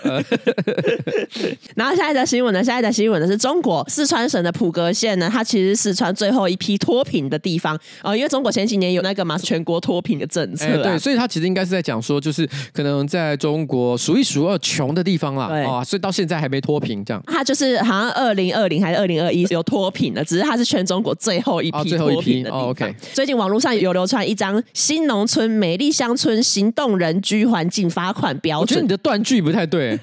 [1.76, 2.64] 然后下一则新闻呢？
[2.64, 17.22] 下一则新闻呢是中国四川省的普格县呢，它其实是四川最后一批脱贫的地方啊、呃，因为中国前几年有那个嘛全国脱贫的政策、啊欸，对，所以它其实应该是在讲说，就是可能在中国数一数二穷的地方啦，啊、哦，所以到现在还没脱贫这样。
[17.28, 22.60] 它就是好像二零二零还是二零二一有脱贫了，只是它是全中国最后一批脱贫的地方。
[22.60, 29.98] 哦哦、OK，最近网络上有流传一张新农村美丽乡村行动人居环境罚款标准，我觉得你的断句不太对。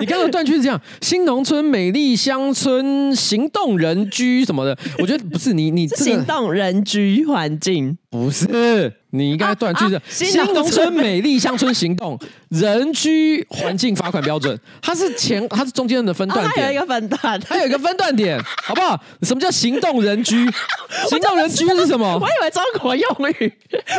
[0.00, 8.92] 你刚刚断句是这样：新农村、美丽乡村、行动人居什么的，我觉得不是你，你、这个、行动人居环境不是。
[9.10, 12.18] 你应该断句的，新农村美丽乡村行动
[12.50, 19.00] 人居环境罚款标准，它是前，它是中间的分段点，它有一个分段，它有一个分段点，好不好？
[19.22, 20.44] 什么叫行动人居？
[21.08, 22.18] 行动人居是什么？
[22.20, 23.52] 我以为中国用语，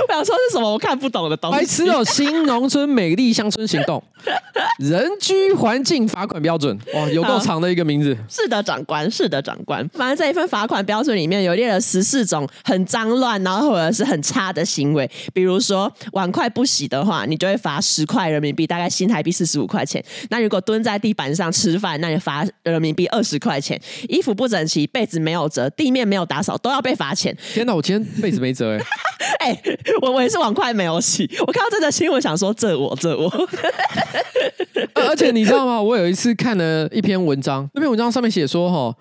[0.08, 0.70] 我想说是什么？
[0.70, 1.58] 我看不懂的东西。
[1.58, 2.04] 白痴哦！
[2.04, 4.04] 新农村美丽乡村行动
[4.80, 8.16] 人居环境罚款标准，哇，有够长的一个名字。
[8.30, 9.88] 是的，长官，是的，长官。
[9.94, 15.10] 反正这一份罚款标准里面有列了十四种很脏乱，然后或者是很差的行为。
[15.34, 20.04] 比如说碗筷不洗的话，你就会罚十块人民币，大概新台币四十五块钱。
[20.30, 23.80] 那如果蹲在地板上吃饭，那你罚人民币二十块钱。
[24.08, 27.36] 衣服不整齐，被子没有折，地面没有打扫，都要被罚钱。
[27.54, 28.86] 天哪，我今天被子没折哎、欸！
[29.52, 29.62] 哎，
[30.02, 31.30] 我我也是碗筷没有洗。
[31.46, 33.30] 我看到这则新闻，想说这我这我。
[34.94, 35.82] 而且你知道吗？
[35.82, 38.96] 我有一次看了一篇文章，那篇文章上面写说哈。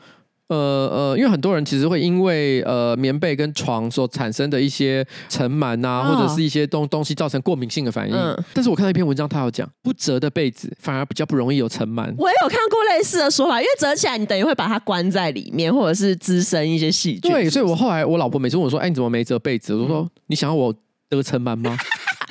[0.49, 0.57] 呃
[0.93, 8.15] 呃，因为很多人其实会因为呃棉被跟床所产生的一些尘螨啊，哦、或者是一些东东西造成过敏性的反应。
[8.15, 12.15] 嗯、但是我看到一篇文章，他有讲不折的被子反而比较不容易有尘螨。
[12.19, 17.31] 我也有看过类似的说法，因为折起来你等于会把它关在里面，或者是滋生一些细菌。
[17.31, 20.75] 对，所以我后来我老婆每次问我说：“哎，你怎么没折被子？”我说：“你想要我
[21.09, 21.77] 得尘螨吗？”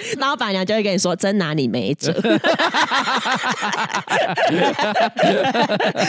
[0.18, 2.14] 老板娘就会跟你说：“真拿你没辙。”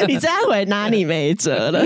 [0.09, 1.81] 你这样回拿你没辙了。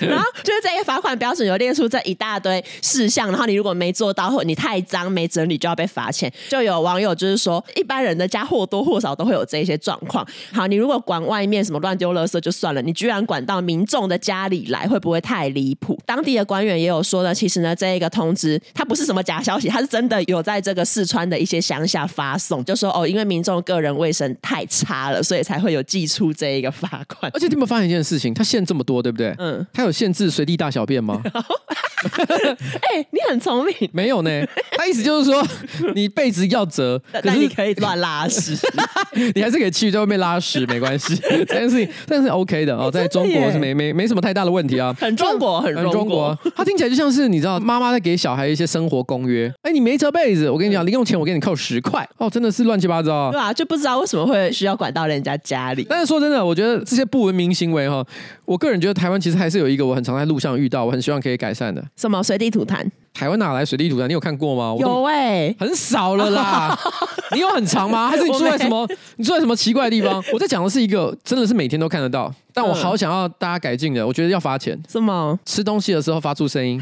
[0.00, 6.32] 然后就是这个罚款标准有列出这一大堆事项，然后你如果没做到，或你太脏没整理，就要被罚钱。
[6.48, 10.26] 就有网友就是说，一般人的家或多或少都会有这些状况。
[10.52, 15.98] 好，你如果管外面什么乱丢垃圾就算了，你居然管到民众的家里来，会不会太离谱？
[16.06, 27.30] 当地的官员也有说呢，其实呢，这一个通知它不是什么假消息，他是真的有在这个四川的一些乡下发送，就说哦，因为民众个人卫生太差了，所以才会有寄出这一个罚款。
[27.34, 28.32] 而且你有没有发现一件事情？
[28.34, 29.34] 他限这么多，对不对？
[29.38, 29.66] 嗯。
[29.72, 31.20] 他有限制随地大小便吗？
[31.24, 33.74] 哎、欸，你很聪明。
[33.92, 34.30] 没有呢。
[34.76, 35.46] 他意思就是说，
[35.94, 38.56] 你被子要折， 可是你可以乱拉屎，
[39.34, 41.14] 你还是可以去在外面拉屎，没关系。
[41.16, 44.92] 这件事情，但是 OK 的哦， 在中国是没没没什么太大的问题啊。
[44.98, 46.36] 很中国，很中国。
[46.56, 49.48] 他听起来就像是你知道，妈妈在给小孩一些生活公约。
[49.62, 52.08] 哎、欸，你没折被子，我跟你讲，零用钱我给你扣十块。
[52.18, 53.30] 哦，真的是乱七八糟。
[53.30, 55.86] 对啊，就不知道为什么会需要管到人家家里。
[55.88, 58.04] 但是说真的，我觉得这些不文明行为哈，
[58.44, 61.84] 我个人觉得台湾其实还是有一个我很常在路上遇到，我很希望可以改善的。
[61.96, 62.84] 什么随地吐痰？
[63.14, 64.06] 台湾哪来随地吐痰？
[64.06, 64.74] 你有看过吗？
[64.80, 66.78] 有哎、欸，很少了啦。
[67.34, 68.08] 你有很长吗？
[68.08, 68.88] 还是你住在什么？
[69.16, 70.22] 你住在什么奇怪的地方？
[70.32, 74.06] 我在讲的是一个真的是每天都看得到，但我好想要大家改进的。
[74.06, 74.78] 我觉得要罚钱。
[74.88, 75.38] 什么？
[75.44, 76.80] 吃东西的时候发出声音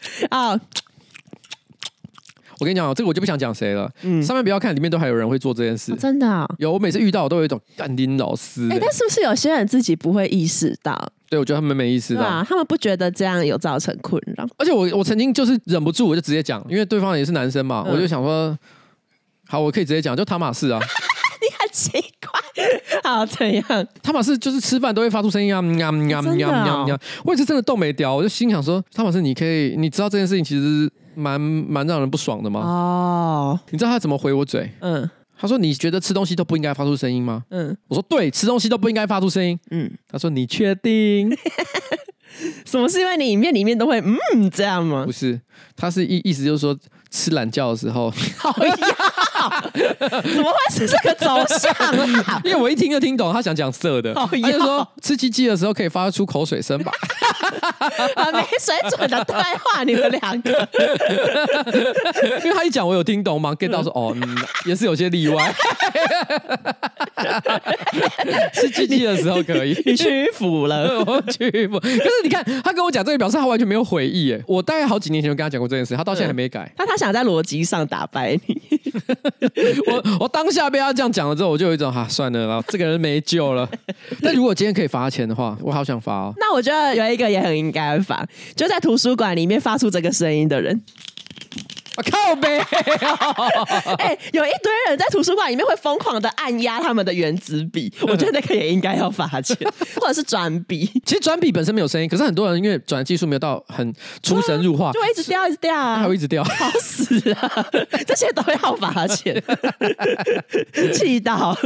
[0.30, 0.60] 啊。
[2.60, 3.88] 我跟你讲，这个我就不想讲谁了。
[4.02, 5.92] 嗯，上面不要看，里面都还有人会做这件事。
[5.92, 8.66] 哦、真的、哦、有，我每次遇到我都有一种干丁老师。
[8.68, 11.12] 哎，但是不是有些人自己不会意识到？
[11.30, 14.44] 对，我觉得他们没意识到，啊，他们不觉得这样有造成困扰。
[14.56, 18.58] 而且我我曾经就是忍不住，我就直接讲，因为对方也是男生嘛，嗯、我就想说，
[19.46, 20.80] 好，我可以直接讲，就塔马士啊。
[21.40, 21.90] 你很奇
[22.26, 22.37] 怪，
[23.04, 23.86] 好怎样？
[24.02, 26.98] 汤马斯就是吃饭都会发出声音啊，喵喵喵喵喵。
[27.24, 30.90] 我也是真的逗没屌，我就心想说，汤马斯，你可以，你知道这件事情其实。
[31.18, 32.60] 蛮蛮让人不爽的吗？
[32.62, 34.70] 哦，你知道他怎么回我嘴？
[34.78, 41.28] 嗯，他说：“你觉得吃东西都不应该发出声音吗？”嗯，我说：“对，吃东西都不应该发出声音。”嗯，他说：“你确定？
[42.64, 45.40] 什么是因为你影片里面都会嗯这样吗？”不是，
[45.74, 46.78] 他是意意思就是说
[47.10, 48.76] 吃懒觉的时候，好呀。
[50.22, 51.72] 怎么会是这个走向？
[52.44, 56.92] 因为我一听就听懂，他想讲色的，他就说吃鸡鸡的时候可以发出口水声吧。
[58.16, 60.68] 很没水准的对话，你们两个。
[62.44, 65.54] 因为他一讲，我有听懂吗？get 到说哦，嗯，也是有些例外。
[68.52, 71.78] 吃鸡鸡的时候可以，你屈服了，我屈服。
[71.80, 74.32] 可是你看，他跟我讲这个，表示他完全没有悔意。
[74.32, 76.70] 哎，我大概好几年前就跟他讲过这件事，他到现在还没改。
[76.76, 78.57] 那他想在逻辑上打败你。
[79.86, 83.68] 我我当下被他这样讲了之后，我就有一种哈、啊，算了，啦这个人没救了。
[84.22, 86.34] 但如果今天可以罚钱的话，我好想罚哦。
[86.38, 90.82] 那我觉得有一个也很应该罚，就在图书馆里面发出这个声音的人。
[92.02, 92.58] 靠北！
[93.98, 99.56] 哎，有一堆人在图书馆里面会疯狂的按压他们的原子笔，我觉得那个也应该要罚钱，
[100.00, 100.86] 或者是转笔。
[101.04, 107.66] 其实转笔本身没有声音，可是很多人因为转技术没有到很出神入化，就会一直掉，一直掉啊，还会一直掉，好死啊！
[108.06, 109.42] 这些都要罚钱，
[110.94, 111.56] 气到。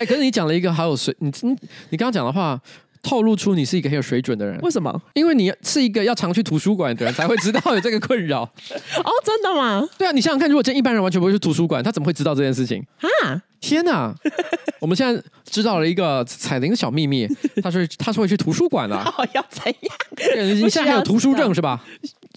[0.00, 1.50] 哎，可是你讲了一个好有水，你你
[1.90, 2.60] 你刚刚讲的话。
[3.02, 5.02] 透露出你是一个很有水准的人，为什么？
[5.14, 8.42] 因为你是一个要常去图书馆的人，才会知道有这个困扰。
[9.04, 9.86] 哦，真的吗？
[9.98, 12.84] 对啊，你想想看，如果今天一般人完全不会去图书馆，他怎么会知道这件事情
[13.24, 13.42] 啊？
[13.60, 14.14] 天哪！
[14.80, 17.26] 我们现在知道了一个彩铃的小秘密，
[17.62, 18.94] 他说他是会去图书馆的。
[19.00, 20.46] 哦，要怎样？
[20.54, 21.82] 你现在还有图书证是吧？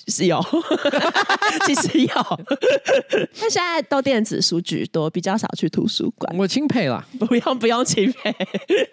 [0.07, 0.43] 是有，
[1.65, 2.09] 其实有，
[3.39, 6.35] 但现在都电子书居多，比较少去图书馆。
[6.37, 8.35] 我钦佩了，不用不用钦佩。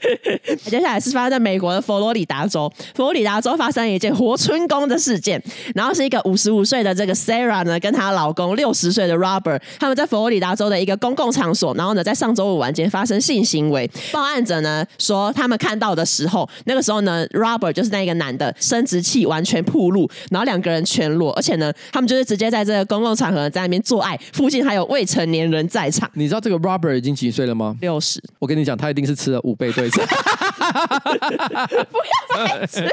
[0.65, 5.43] 接下来是发生在美国的佛罗里达州，佛罗里达州发生一件活春宫的事件，
[5.75, 13.91] 然后是一个五十五岁的这个 Sarah 呢，跟她老公六十岁的 Robert，他们在佛罗里达州的一个公共场所，然后呢，在上周五晚间发生性行为。
[14.13, 20.96] 报案者呢说，他们看到的时候，那个时候呢，Robert 就是那个男的生殖器完全暴露，然后两个人全。
[20.97, 26.11] 全裸，而且呢，他们就是直接在这个公共场合在那边做爱，附近还有未成年人在场。
[26.15, 27.77] 你知道这个 Robert 已经几岁了吗？
[27.83, 28.23] 六十。
[28.39, 30.03] 我跟你讲，他一定是吃了五倍对策。
[31.91, 32.89] 不要再吃！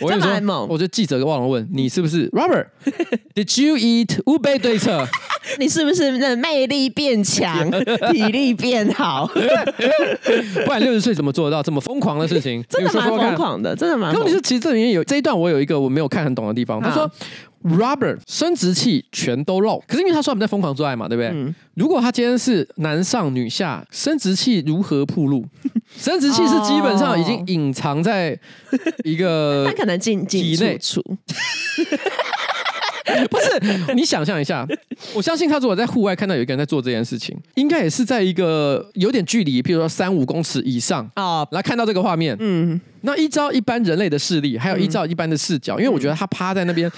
[0.00, 5.06] 我跟你说，我觉得记者忘了问你是不是 Robert？Did you eat 五倍对策？
[5.58, 7.70] 你是不是那魅力变强，
[8.12, 9.26] 体力变好？
[10.64, 12.64] 不然六十岁怎么做得到这么疯狂的事情？
[12.68, 14.14] 真的蛮疯狂的，真的蛮。
[14.14, 16.80] 问题是，其实这里面有这一段，我有一个我没有看很懂的地方。
[16.80, 17.10] 他说
[17.64, 21.30] ，Robert 生殖器全都露，可是因为他说我们在疯狂做爱嘛，对不对？
[21.32, 25.44] 嗯、如果他今天是男上女下，生殖器如何暴露？
[25.96, 28.38] 生殖器是基本上已经隐藏在
[29.04, 31.02] 一个，他可能进体内处。
[33.30, 34.66] 不是，你想象一下，
[35.14, 42.36] 我相信他如果在户外看到有一个人在做这件事情，应该也是在一个有点距离，譬如说三五公尺以上啊，来看到这个画面。
[42.40, 46.90] 嗯，那依照一般人类的视力，还有依照一般的视角，因为我觉得他趴在那边。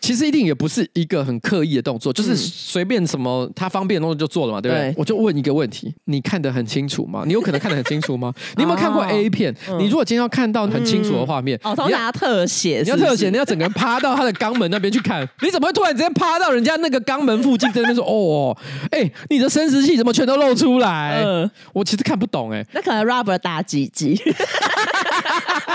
[0.00, 4.90] 其实一定也不是一个很刻意的动作，就是随便什么他方便的东西就做了嘛，对不对？
[4.90, 7.24] 对，我就问一个问题：你看得很清楚吗？
[7.26, 8.32] 你有可能看得很清楚吗？
[8.56, 9.54] 你有没有看过 A 片？
[9.68, 18.56] 哦、你如果今天要看到很清楚的画面，嗯、哦，通常要 特写，你要特写，你要整个人趴到他的肛门那边去看，你怎么会突然之间趴到人家那个肛门附近在那边说哦，
[18.90, 21.22] 哎、欸，你的生殖器怎么全都露出来？
[21.24, 24.20] 嗯、我其实看不懂哎、欸，那可能 Robert 大鸡鸡。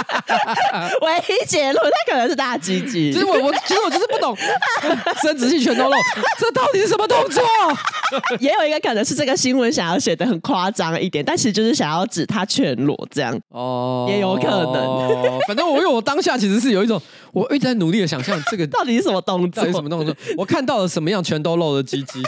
[1.01, 3.11] 唯一结论，他可能是大鸡鸡。
[3.11, 4.35] 其实我我其实我就是不懂，
[5.21, 5.95] 生殖器全都露，
[6.37, 7.43] 这到底是什么动作？
[8.39, 13.39] 也有一个可能是这个新闻想要写的很夸张一点，但其实就是想要指他全裸这样。
[13.49, 15.39] 哦，也有可能。
[15.47, 20.15] 反正我因为我当下其实是有一种，我一直在努力的想象这个到底是什么动作，到底什么动作？
[20.37, 22.21] 我看到了什么样全都露的鸡鸡。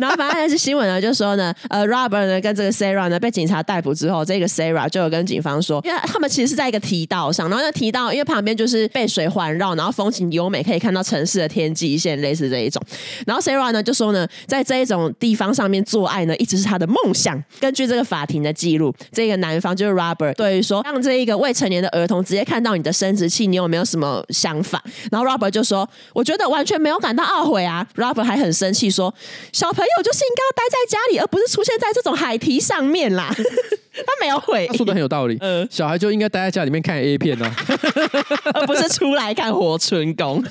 [0.00, 12.82] 然后反正是新闻呢，就说呢，呃，Robert 呢跟这个 Sarah 呢被警察逮捕之后，这个 Sarah 就有跟警方说，因为他们其实是在一个堤道上，然后那堤道因为旁边就是被水环绕，然后风景优美，可以看到城市的天际线，类似这一种。
[13.26, 17.40] 然后 Sarah 呢就说呢，在这一种地方上面做爱呢，一直是他的梦想。
[17.60, 24.82] 根据这个法庭的记录，这个男方就是 Robert，对于说让这一个未成年的儿童直接看到你的生殖器，你有没有什么想法？
[25.10, 27.86] 然后 Robert 就说，我觉得完全没有感到懊悔啊。
[27.96, 29.12] Robert 还很生气说，
[29.52, 33.34] 小朋我就是应该要待在家里，而不是出现在这种海堤上面啦。
[34.06, 35.36] 他没有回，他说的很有道理。
[35.40, 37.54] 嗯，小孩就应该待在家里面看 A 片呢、啊，
[38.54, 40.42] 而不是出来看活春宫。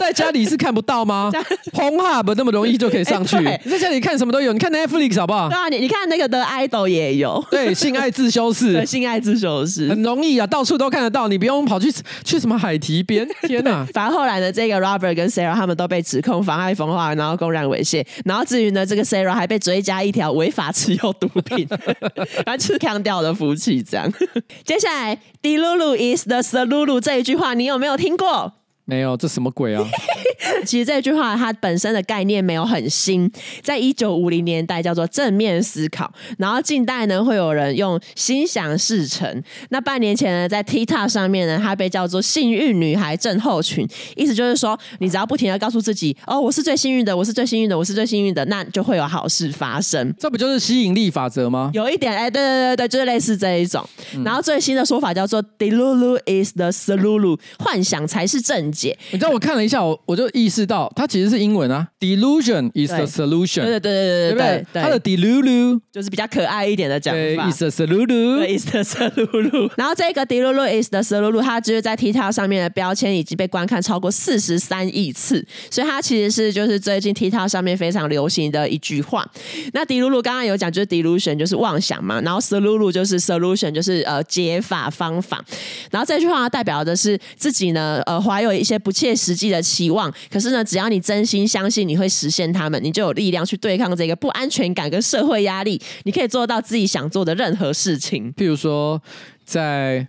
[0.00, 1.30] 在家里是看不到吗
[1.72, 3.36] ？Pornhub 那么容易就可以上去。
[3.68, 5.48] 在家里看什么都有，你看 Netflix 好不好？
[5.48, 7.42] 对啊，你你看那个的 Idol 也有。
[7.50, 11.92] 对，性爱自修室，性爱自修室很容易啊，到处都看得到，你不用跑去
[12.24, 13.26] 去什么海堤边。
[13.42, 13.86] 天哪！
[13.92, 18.04] 反正后来呢，这个 Robert 跟 Sarah 他们都被指控妨碍风化，然后公然猥亵。
[18.24, 21.66] 然后至于呢，这个 Sarah 还被追加一条违法持有毒品。
[22.44, 24.12] 反正强调的福气，这样。
[24.64, 28.52] 接下来，Dilulu is the Lulu” 这一句话，你有没有听过？
[28.84, 29.84] 没有，这什么鬼啊？
[30.66, 33.30] 其实这句话它本身的概念没有很新，
[33.62, 39.42] 在一九五零年代叫做正面思考，然后近代呢会有人用心想事成。
[39.70, 50.14] 那半年前呢，在 TikTok 上面呢，它被叫做幸运女孩症候群，意思就是说，你只要不停的告诉自己，哦，我是最幸运的，我是最幸运的，我是最幸运的，那就会有好事发生。
[50.18, 51.70] 这不就是吸引力法则吗？
[51.74, 53.86] 有一点，哎，对对对对，就是类似这一种。
[54.14, 58.98] 嗯、然后最新的说法叫做 Delulu is the solution，幻想才是正解。
[59.12, 63.62] 你知道我看了一下，我我就意识到它其实是英文啊，Delusion is the solution。
[63.62, 67.50] 对对对对对对对，它的 Delulu 就是比较可爱一点的讲法。
[67.50, 69.70] Is the solution is the solution。
[69.78, 79.24] 然后这个 Delulu is the solution，它就是在 TikTok 上面的标签已经被观看超过四十三亿次，所以它其实是就是最近 TikTok 上面非常流行的一句话。
[79.72, 85.44] 那 Delulu 刚刚有讲，就是 Delusion 就是妄想嘛，然后 solution 就是 solution 就是呃解法方法。
[85.90, 98.32] 然后这句话代表的是自己呢呃怀有一些不切实际的期望，可是呢只要你真心相信你会实现他们，你就有力量去对抗这个不安全感跟社会压力，你可以做到自己想做的任何事情。
[98.32, 99.02] 譬如说
[99.44, 100.08] 在。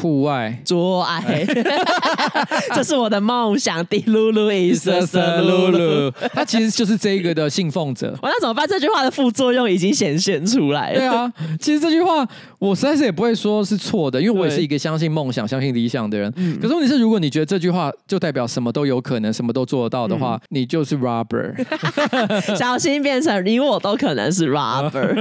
[0.00, 1.46] 户外做爱，
[2.74, 3.84] 这是我的梦想。
[3.86, 6.12] 滴噜噜，is a solution。
[6.34, 8.14] 他其实就是这个的信奉者。
[8.22, 8.66] 我那怎么办？
[8.68, 10.98] 这句话的副作用已经显现出来了。
[10.98, 12.26] 对啊，其实这句话
[12.58, 16.30] 我实在是也不会说是错的，因为我也是一个相信梦想、相信理想的人。
[16.60, 21.54] 可是问题是，如果你觉得这句话就代表什么都有可能、什么都做得到的话，嗯、你就是 robber。
[22.56, 25.14] 小心变成你我都可能是 robber。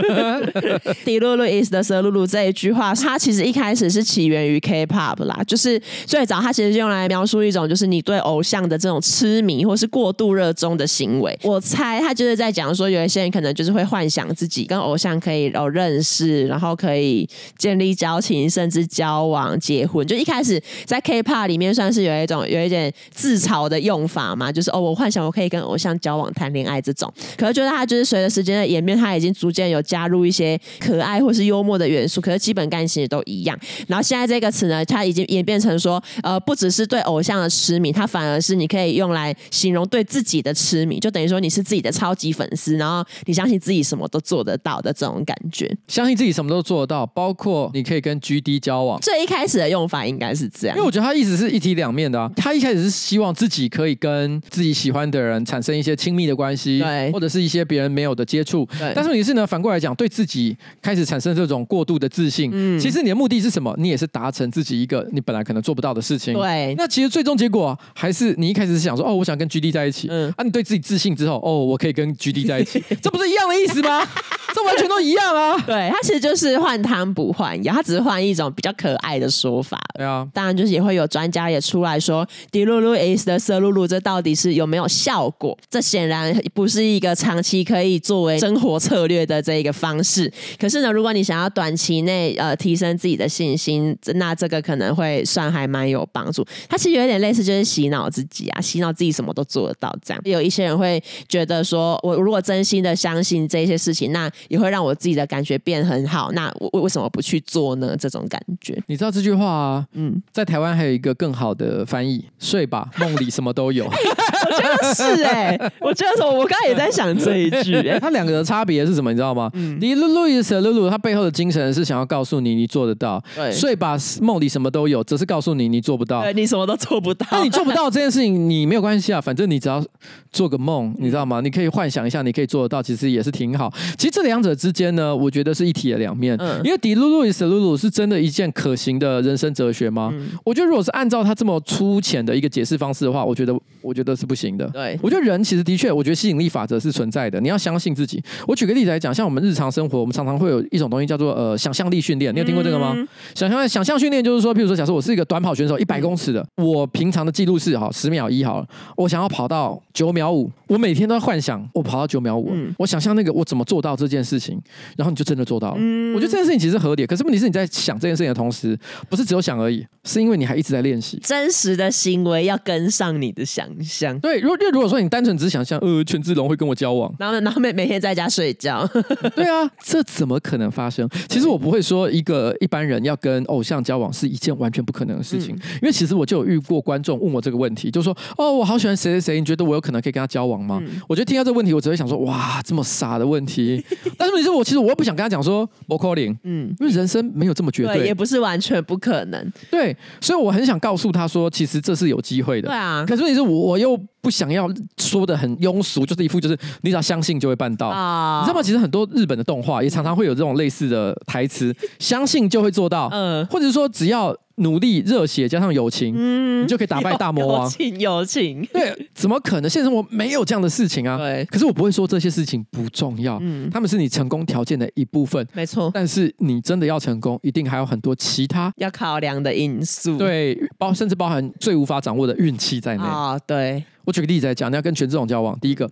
[1.06, 2.28] 滴噜噜，is the solution。
[2.28, 4.60] 这一句话，它其实一开始是起源于。
[4.66, 11.38] K-pop 啦，就是最早它其实是用来描述一种，就是你对偶像的这种痴迷或是过度热衷的行为。
[11.44, 20.06] 我猜他就是在讲说，有一些人可能就是会幻想自己跟偶像可以有认识，然后可以建立交情，甚至交往、结婚。
[20.08, 27.14] 就一开始在 K-pop 里面算是有一种有一点自嘲的用法嘛，就是哦，我幻想我可以跟偶像交往、谈恋爱这种。
[27.38, 33.56] 可是觉得他就是随着时间的演变，他已经逐渐有加入一些可爱或是幽默的元素，可是基本概念都一样。
[33.86, 34.45] 然后现在这个。
[34.50, 45.72] 词呢，它已经演变成说，呃，不只是对偶像的痴迷，它反而是你可以用来形容对自己的痴迷，就等于说你是自己的超级粉丝，然后你相信自己什么都做得到的这种感觉。
[45.88, 49.00] 相信自己什么都做得到，包括你可以跟 GD 交往。
[49.02, 52.32] 最一开始的用法应该是这样，因为我觉得他一直是一体两面的啊。
[52.36, 58.68] 他一开始是希望自己可以跟自己喜欢的人产生一些亲密的关系，对，或者是一些别人没有的接触。
[58.78, 62.50] 对，但是问题是呢，反过来讲，对自己开始产生这种过度的自信。
[62.54, 63.74] 嗯，其实你的目的是什么？
[63.78, 65.22] 你也是达成自己一个你。
[65.26, 66.76] 本来可能做不到的事情，对。
[66.78, 70.08] 那其实最终结果还是你一开始是想说，哦，我想跟 GD 在一起。
[70.12, 74.08] 嗯，啊，你对自己自信之后，哦，我可以跟 GD 在一起， 这不是一样的意思吗？
[74.54, 75.58] 这完全都一样啊。
[75.66, 79.82] 对，他其实就是换汤不换药，他只是换一种比较可爱的说法。
[79.98, 85.58] 对啊，当然就是也会有专家也出来说，Delulu is the solution，这到底是有没有效果？
[85.72, 90.32] 这显然不是一个长期可以作为生活策略的这一个方式。
[90.60, 95.24] 可是呢，如果你想要短期内呃提升自己的信心，那这个可能会。
[95.26, 100.22] 算还蛮有帮助，它其实有点类似，就是洗脑自己啊，洗脑自己什么都做得到这样。
[100.24, 106.32] 有一些人会觉得说，我如果真心的相信这些事情，那也会让我自己的感觉变很好。
[106.34, 107.98] 那我为什么不去做呢？
[107.98, 109.88] 这种感觉，你知道这句话啊？
[109.94, 113.90] 嗯，在台湾还有一个更好的翻译：睡吧，梦里什么都有。
[114.56, 118.00] 我觉得是哎、欸，我觉得说，我刚刚也在想这一句、欸。
[118.02, 119.12] 它两个的差别是什么？
[119.12, 119.50] 你知道吗？
[119.54, 123.22] 嗯，你露露是露露，他背后的精神是想要告诉你，你做得到。
[123.36, 125.04] 对，睡吧，梦里什么都有。
[125.04, 127.26] 只是告诉你，你做不到，对，你什么都做不到。
[127.32, 129.84] 那你做不到这件事情， 你没有关系啊，反正你只要
[130.32, 131.42] 做个梦，你知道吗？
[131.42, 133.72] 你可以幻想一下，你可以做得到，其实也是挺好。
[133.98, 136.36] 其实这两者之间呢，我觉得是一体的两面。
[136.40, 140.12] 嗯，因为 Delulu is solution 是真的一件可行的人生哲学吗？
[140.14, 144.68] 嗯，我觉得如果是按照他这么粗浅的一个解释方式的话，我觉得我觉得是不行的。
[144.70, 147.40] 对，我觉得人其实的确，我觉得吸引力法则是存在的。
[147.40, 148.22] 你要相信自己。
[148.48, 152.34] 我举个例子来讲，像我们日常生活，我们常常会有一种东西叫做呃想象力训练。
[152.34, 152.94] 你有听过这个吗？
[152.98, 155.76] 嗯，想象想象训练就是说，譬如说，假设我是一个短跑选手。
[155.78, 164.60] 一百公尺的，我平常的记录是哈十秒一好了，我想要跑到九秒五，我每天都在幻想我跑到九秒五，嗯，我想象那个我怎么做到这件事情，
[164.98, 165.76] 然后你就真的做到了。
[165.78, 168.76] 嗯，我觉得这件事情其实合理，可是问题是你在想这件事情的同时，
[169.10, 174.18] 不是只有想而已，是因为你还一直在练习，真实的行为要跟上你的想象。
[174.22, 178.88] 对，如果如果说你单纯只想象，呃，权志龙会跟我交往，然后然后每每天在家睡觉，
[179.36, 181.08] 对啊，这怎么可能发生？
[181.28, 185.56] 其实我不会说一个一般人要跟偶像交往是一件完全不可能的事情。
[185.56, 193.84] 嗯因为其实我就有遇过观众问我这个问题，就说：“哦，我好喜欢谁谁谁，你觉得我有可能可以跟他交往吗？”嗯、我觉得听到这个问题，我只会想说：“哇，这么傻的问题。”
[194.18, 199.52] 但是问题是我其实我又不想跟他讲说“不可能”，嗯，因为人生没有这么绝对，对，也不是完全不可能。
[199.70, 202.68] 对，所以我很想告诉他说，其实这是有机会的。
[202.70, 204.68] 对啊，可是问题是我又不想要
[204.98, 208.42] 说的很庸俗，就是一副就是你只要相信就会办到啊。
[208.42, 208.64] 你知道吗？
[208.64, 214.36] 其实很多日本的动画也常常会有这种类似的台词，相信就会做到，嗯，或者说只要。
[214.58, 217.64] 努力、热血加上友情，嗯，你就可以打败大魔王。
[217.64, 219.70] 友情，友情，对，怎么可能？
[219.70, 221.18] 现实生活没有这样的事情啊。
[221.18, 225.92] 对，可是我不会说这些事情不重要，嗯，他们是你成功条件的一部分，没错。
[225.94, 233.38] 但是你真的要成功，一定还有很多其他要考量的因素，对，包甚至包含最无法掌握的运气在内啊。
[233.46, 235.90] 对，我举个例子来讲，你要跟权志龙交往，第一个。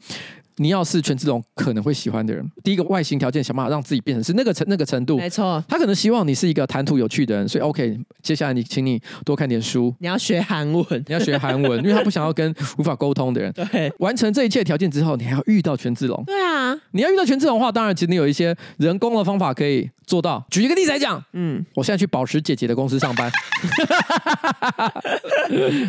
[0.57, 5.63] 你要是权志龙可能会喜欢的人，第一个外形条件想办法让自己变成是那个程那个程度，没错。
[5.67, 7.97] 他可能希望你是一个谈吐有趣的人，所以 OK。
[8.21, 13.51] 接下来你请你多看点书，你要学韩文，你要学韩文，因为他不想要跟无法沟通的人。
[13.71, 16.23] 对，完成这一切条件之后，你还要遇到权志龙。
[16.25, 20.45] 对啊，你要遇到权志龙的话，当然其实你有一些人工的方法可以做到。
[20.49, 23.29] 举一个例子来讲，嗯，我现在去宝石姐姐的公司上班。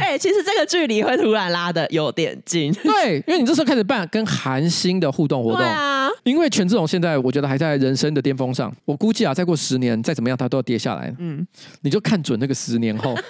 [0.00, 2.72] 哎、欸，其实这个距离会突然拉的有点近。
[2.82, 5.58] 对，因为你这时候开始办跟韩星的互动活动。
[5.60, 8.74] 对啊，因为权志龙现在我觉得还在人生的巅峰上。
[8.84, 11.14] 我估计啊，再过十年，再怎么样，他都要跌下来。
[11.18, 11.46] 嗯，
[11.82, 13.14] 你就看准那个十年后。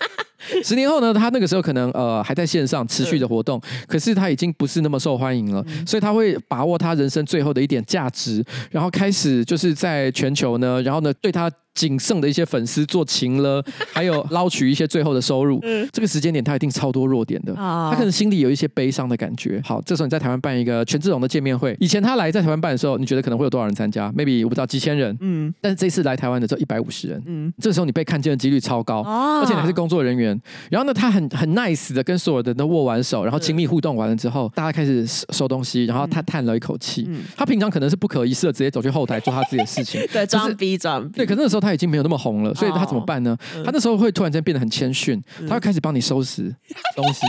[0.64, 11.50] 十年后呢，他那个时候可能呃还在线上持续的活动，可是他已经不是那么受欢迎了，所以他会把握他人生最后的一点价值，然后开始就是在全球呢，然后呢对他。
[11.74, 13.60] 仅剩的一些粉丝做情了，
[13.92, 15.58] 还有捞取一些最后的收入。
[15.64, 19.60] 嗯，这个时间点他一定超多弱点的，他可能心里有一些悲伤的感觉。
[19.64, 25.16] 好，这时候你在台湾办一个权志龙的见面会，以前他来在台湾办的时候，你觉得可能会有多少人参加？Maybe 我不知道几千人。
[25.20, 27.20] 嗯，但是这次来台湾的只有一百五十人。
[27.26, 30.33] 嗯，这时候你被看见的几率超高，而且你还是工作人员。
[30.70, 37.08] 然后呢，他很很 nice 的跟所有的人都握完手，然后亲密互动完了之后，大家开始收东西，然后他叹了一口气。
[37.36, 40.00] 他平常可能是不可一世的，直接走去后台做他自己的事情。
[40.12, 41.16] 对，装逼装逼。
[41.18, 42.54] 对，可是那个时候他已经没有那么红了。
[42.54, 43.36] 所以他怎么办呢？
[43.64, 46.54] 他那时候会突然间变得很谦逊，他会开始帮你收拾
[46.96, 47.26] 东西。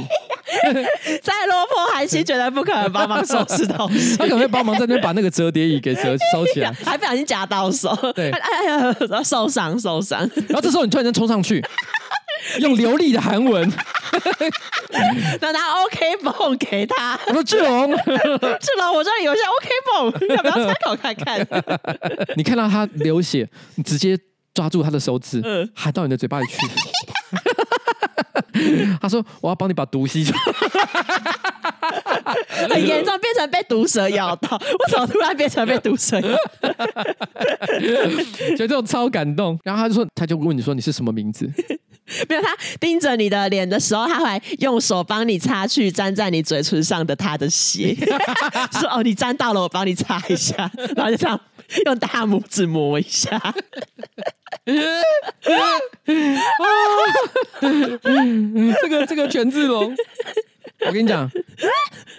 [1.22, 7.96] 再落魄韩星绝对不可能帮忙收拾东西， 他可能会帮忙在那边把那个折叠椅给折收起来，还不小心夹到手。
[8.16, 10.20] 对，哎呀，受伤受伤。
[10.48, 11.64] 然后这时候你突然间冲上去，
[12.62, 13.68] 用流利的韩文，
[15.42, 17.20] 拿拿 OK 绷给他。
[17.28, 19.70] 我说志龙， 志龙，我这里有一些 OK
[20.20, 21.46] 绷，要不要参考看看？
[22.38, 24.18] 你看到他流血，你直接。
[24.56, 25.42] 抓住他的手指，
[25.76, 26.56] 含到你的嘴巴里去。
[29.02, 30.40] 他说：“我要帮你把毒吸出来。”
[32.72, 34.56] 很严重，变成被毒蛇咬到。
[34.58, 36.70] 为什么突然变成被毒蛇咬到？
[38.56, 39.60] 觉得这种超感动。
[39.66, 41.52] 然后他就说：“他就问你说你是什么名字？”
[42.30, 47.96] 没有，他盯着你的脸的时候，他还用手帮你擦去粘在你嘴唇上的他的血。
[48.80, 50.70] 说：“哦，你沾到了，我帮你擦一下。
[50.96, 51.40] ”然后就这样。
[51.88, 53.42] 用大拇指摸一下，
[58.82, 59.92] 这个这个权志龙，
[60.86, 61.28] 我跟你讲，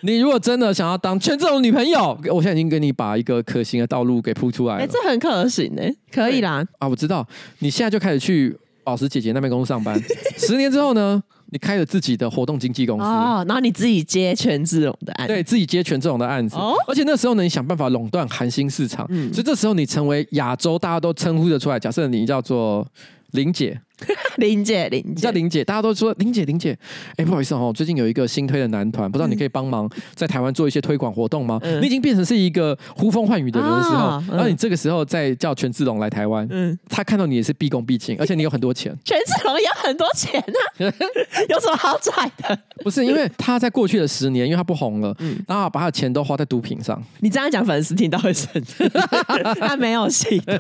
[0.02, 4.82] 你如果真的想要当权志龙女朋友，我现在已经给你把一个可行的道路给铺出来了。
[4.82, 6.64] 哎，这很可行呢，可以啦。
[6.80, 7.24] 啊，我知道，
[7.60, 10.00] 你现在就开始去宝石姐姐那边公司上班，
[10.38, 11.20] 十年之后呢？
[11.50, 22.86] 你开了自己的活动经纪公司，哦，然后你自己接权志龙的案子，对自己接权志龙的案子，哦，而且那时候呢，你想办法垄断韩星市场，嗯，所以这时候你成为亚洲大家都称呼得出来，假设你叫做
[23.32, 23.80] 玲姐。
[24.36, 26.76] 玲姐，林姐叫林姐，大家都说林姐，林姐。
[27.16, 31.58] 哎，不好意思哦，最近有一个新推的男团，不知道你可以帮忙在台湾做一些推广活动吗？
[31.62, 38.94] 嗯、你已经变成是一个呼风唤雨的人的时候，哦嗯、然后你这个时候再叫权志龙来台湾，嗯，他看到你也是毕恭毕敬，而且你有很多钱。
[39.04, 40.60] 权志龙有很多钱啊，
[41.48, 42.58] 有什么好拽的？
[42.82, 47.02] 不是，因为他在过去的十年，因为他不红了，嗯，然后把他的钱都花在毒品上。
[47.20, 48.84] 你这样讲，粉丝听到会生气。
[49.60, 50.54] 他没有吸毒，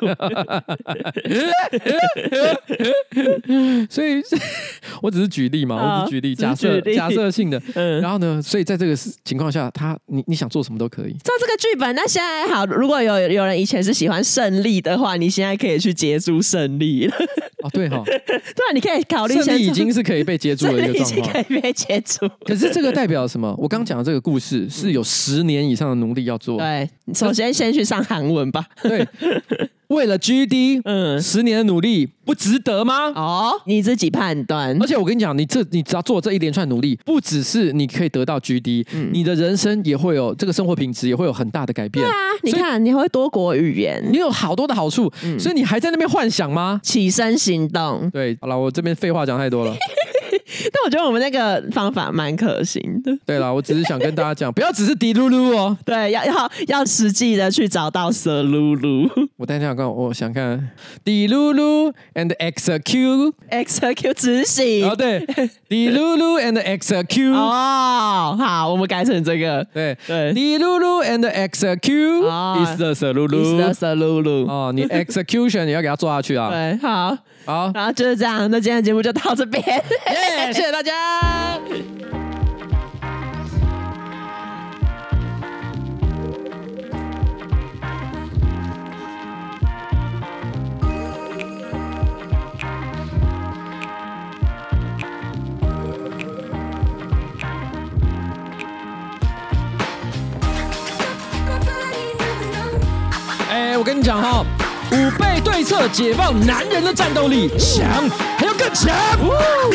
[3.90, 4.22] 所以。
[5.02, 11.12] 我只是举例嘛，我只是举例，假设假设性的，嗯，然后呢，所以在这个情况下，他你你想做什么都可以。
[11.22, 17.14] 照这个剧本，那现在好，如果有有人以前是喜欢胜利的话，你现在可以去接住胜利了。
[17.62, 19.34] 哦，对哈，对啊，你可以考虑。
[19.42, 22.28] 胜利已经是可以被接住的一个状况，可以被接住。
[22.44, 23.54] 可是这个代表什么？
[23.58, 26.58] 我刚讲的这个故事是有十年以上的努力要做。
[26.58, 28.64] 对，首先先去上韩文吧。
[28.82, 29.06] 对。
[29.88, 33.12] 为了 GD，嗯，十年的努力不值得吗？
[33.14, 34.76] 哦，你自己判断。
[34.82, 42.04] 而且我跟你讲，你这你只要做这一连串努力，不只是你可以得到 GD，嗯，你的人生也会有这个生活品质也会有很大的改变。
[42.04, 46.80] 对啊，你看你会多国语言，你有好多的好处，嗯，所以你还在那边幻想吗？
[46.82, 48.10] 起身行动。
[48.10, 49.74] 对，好了，我这边废话讲太多了。
[50.72, 53.16] 但我觉得我们那个方法蛮可行的。
[53.24, 59.08] 对啦，我只是想跟大家讲， 不要只是滴噜噜哦，对，要要要实际的去找到色噜噜。
[59.36, 60.70] 我等一下看，我想看
[61.04, 64.88] D Lulu and execute execute 执行。
[64.88, 65.24] 哦，对
[65.68, 67.32] ，D Lulu and execute。
[67.32, 69.66] 哦，好，我们改成这个。
[69.72, 72.22] 对对，D Lulu and execute
[72.64, 74.46] is the Lulu is the Lulu。
[74.48, 76.50] 哦，你 execution 你要给他做下去啊。
[76.50, 77.16] 对，好，
[77.46, 78.50] 好，然后就是这样。
[78.50, 80.92] 那今天的节目就到这边， 耶，谢谢大家。
[103.48, 104.44] 哎我跟你讲哈，
[104.96, 107.86] 五倍对策解放男人的战斗力，强
[108.38, 108.94] 还要更强。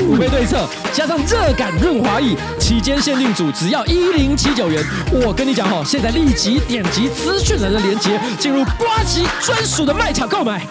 [0.02, 4.84] 五倍对策加上热感润滑液，期间限定组只要一零七九元。
[5.12, 10.66] 我跟你讲哈，现在立即点击资讯栏的链接，进入瓜吉专属的卖场购买，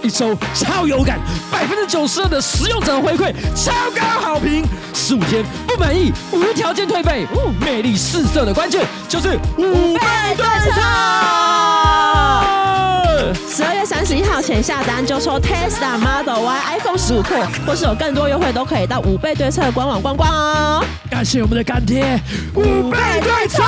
[0.00, 1.18] 一周超有感，
[1.50, 7.26] 百分之九十二的使用者回馈，超高好评，十五天不满意无条件退费。
[7.60, 10.00] 魅力四射的关键就是五倍
[10.36, 10.80] 对策。
[13.48, 20.84] 十二月三十一号前下单就抽 Tesla Model Y、iPhone 十五 Pro，或是有更多优惠都可以到五倍对策官网逛逛哦。
[21.10, 22.20] 感谢我们的干爹，
[22.54, 23.62] 五倍对策。